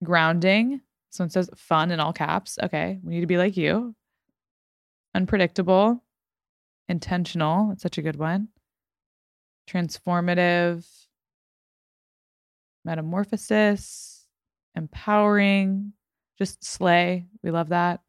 [0.02, 0.80] grounding.
[1.10, 2.58] Someone says fun in all caps.
[2.62, 3.94] Okay, we need to be like you.
[5.14, 6.02] Unpredictable,
[6.88, 7.68] intentional.
[7.68, 8.48] That's such a good one.
[9.68, 10.86] Transformative,
[12.86, 14.26] metamorphosis,
[14.74, 15.92] empowering,
[16.38, 17.26] just slay.
[17.42, 18.00] We love that.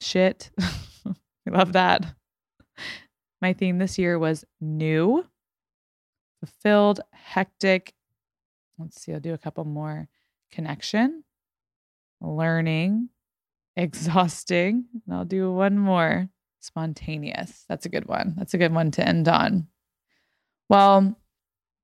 [0.00, 0.50] Shit.
[1.04, 2.04] we love that.
[3.40, 5.26] My theme this year was new,
[6.40, 7.92] fulfilled, hectic.
[8.78, 10.08] Let's see, I'll do a couple more
[10.50, 11.24] connection,
[12.20, 13.08] learning,
[13.76, 14.84] exhausting.
[15.06, 16.28] And I'll do one more
[16.60, 17.64] spontaneous.
[17.68, 18.34] That's a good one.
[18.36, 19.66] That's a good one to end on.
[20.68, 21.16] Well,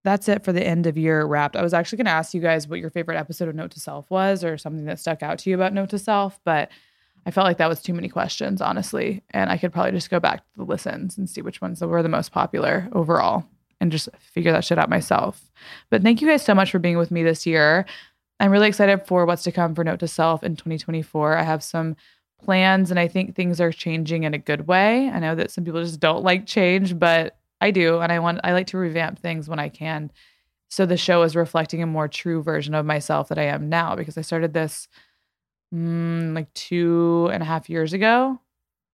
[0.08, 1.54] that's it for the end of year wrapped.
[1.54, 3.80] I was actually going to ask you guys what your favorite episode of Note to
[3.80, 6.70] Self was or something that stuck out to you about Note to Self, but
[7.26, 9.22] I felt like that was too many questions, honestly.
[9.30, 12.02] And I could probably just go back to the listens and see which ones were
[12.02, 13.44] the most popular overall
[13.82, 15.50] and just figure that shit out myself.
[15.90, 17.84] But thank you guys so much for being with me this year.
[18.40, 21.36] I'm really excited for what's to come for Note to Self in 2024.
[21.36, 21.96] I have some
[22.42, 25.10] plans and I think things are changing in a good way.
[25.10, 28.40] I know that some people just don't like change, but I do and I want
[28.44, 30.10] I like to revamp things when I can.
[30.68, 33.96] So the show is reflecting a more true version of myself that I am now
[33.96, 34.86] because I started this
[35.74, 38.40] mm, like two and a half years ago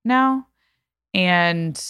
[0.03, 0.47] now.
[1.13, 1.81] And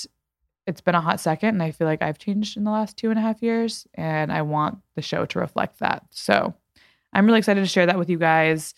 [0.67, 1.49] it's been a hot second.
[1.49, 3.87] And I feel like I've changed in the last two and a half years.
[3.93, 6.03] And I want the show to reflect that.
[6.11, 6.53] So
[7.13, 8.73] I'm really excited to share that with you guys.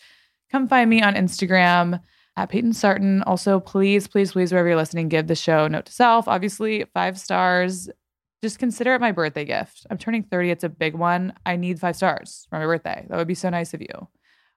[0.51, 2.01] Come find me on Instagram
[2.37, 3.23] at Payton Sartain.
[3.23, 6.27] Also, please, please, please, wherever you're listening, give the show note to self.
[6.27, 7.89] Obviously, five stars.
[8.43, 9.87] Just consider it my birthday gift.
[9.89, 10.51] I'm turning 30.
[10.51, 11.33] It's a big one.
[11.45, 13.05] I need five stars for my birthday.
[13.09, 14.07] That would be so nice of you.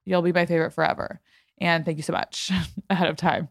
[0.05, 1.19] You'll be my favorite forever.
[1.59, 2.51] And thank you so much
[2.89, 3.49] ahead of time.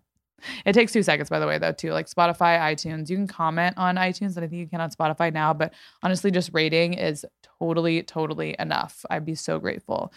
[0.65, 1.93] It takes two seconds, by the way, though, too.
[1.93, 5.32] Like Spotify, iTunes, you can comment on iTunes, and I think you can on Spotify
[5.32, 5.52] now.
[5.52, 7.27] But honestly, just rating is
[7.59, 9.05] totally, totally enough.
[9.11, 10.15] I'd be so grateful.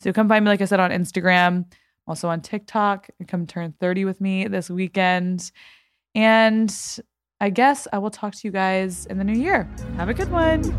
[0.00, 1.64] So come find me, like I said, on Instagram,
[2.06, 5.50] also on TikTok, come turn 30 with me this weekend.
[6.14, 6.74] And
[7.40, 9.68] I guess I will talk to you guys in the new year.
[9.96, 10.78] Have a good one.